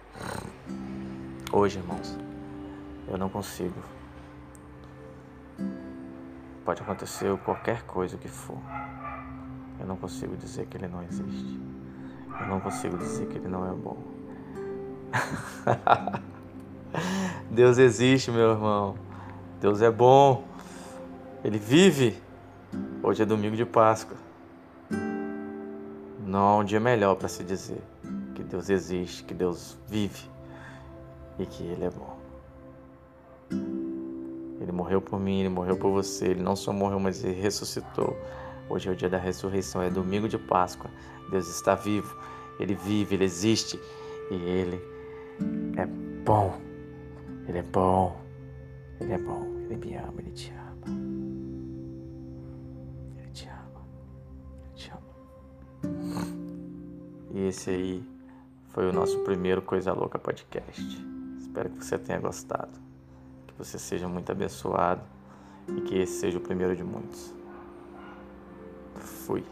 [1.53, 2.16] Hoje, irmãos,
[3.10, 3.80] eu não consigo.
[6.64, 8.59] Pode acontecer qualquer coisa que for.
[9.80, 11.60] Eu não consigo dizer que ele não existe.
[12.40, 13.98] Eu não consigo dizer que ele não é bom.
[17.51, 18.94] Deus existe, meu irmão.
[19.60, 20.44] Deus é bom,
[21.43, 22.16] Ele vive.
[23.02, 24.16] Hoje é domingo de Páscoa.
[26.24, 27.82] Não há um dia melhor para se dizer
[28.35, 30.28] que Deus existe, que Deus vive
[31.39, 32.18] e que Ele é bom.
[34.69, 36.27] Ele morreu por mim, Ele morreu por você.
[36.27, 38.15] Ele não só morreu, mas Ele ressuscitou.
[38.69, 40.90] Hoje é o dia da ressurreição, é domingo de Páscoa.
[41.31, 42.15] Deus está vivo,
[42.61, 43.81] Ele vive, Ele existe
[44.31, 44.78] e Ele
[45.74, 45.86] é
[46.23, 46.55] bom.
[47.49, 48.20] Ele é bom.
[49.01, 50.99] Ele é bom, Ele me ama, Ele te ama.
[53.16, 53.86] Ele te ama,
[54.65, 56.27] Ele te ama.
[57.31, 58.05] E esse aí
[58.69, 60.82] foi o nosso primeiro Coisa Louca podcast.
[61.39, 62.88] Espero que você tenha gostado,
[63.59, 65.02] você seja muito abençoado
[65.76, 67.35] e que esse seja o primeiro de muitos.
[68.94, 69.44] Fui.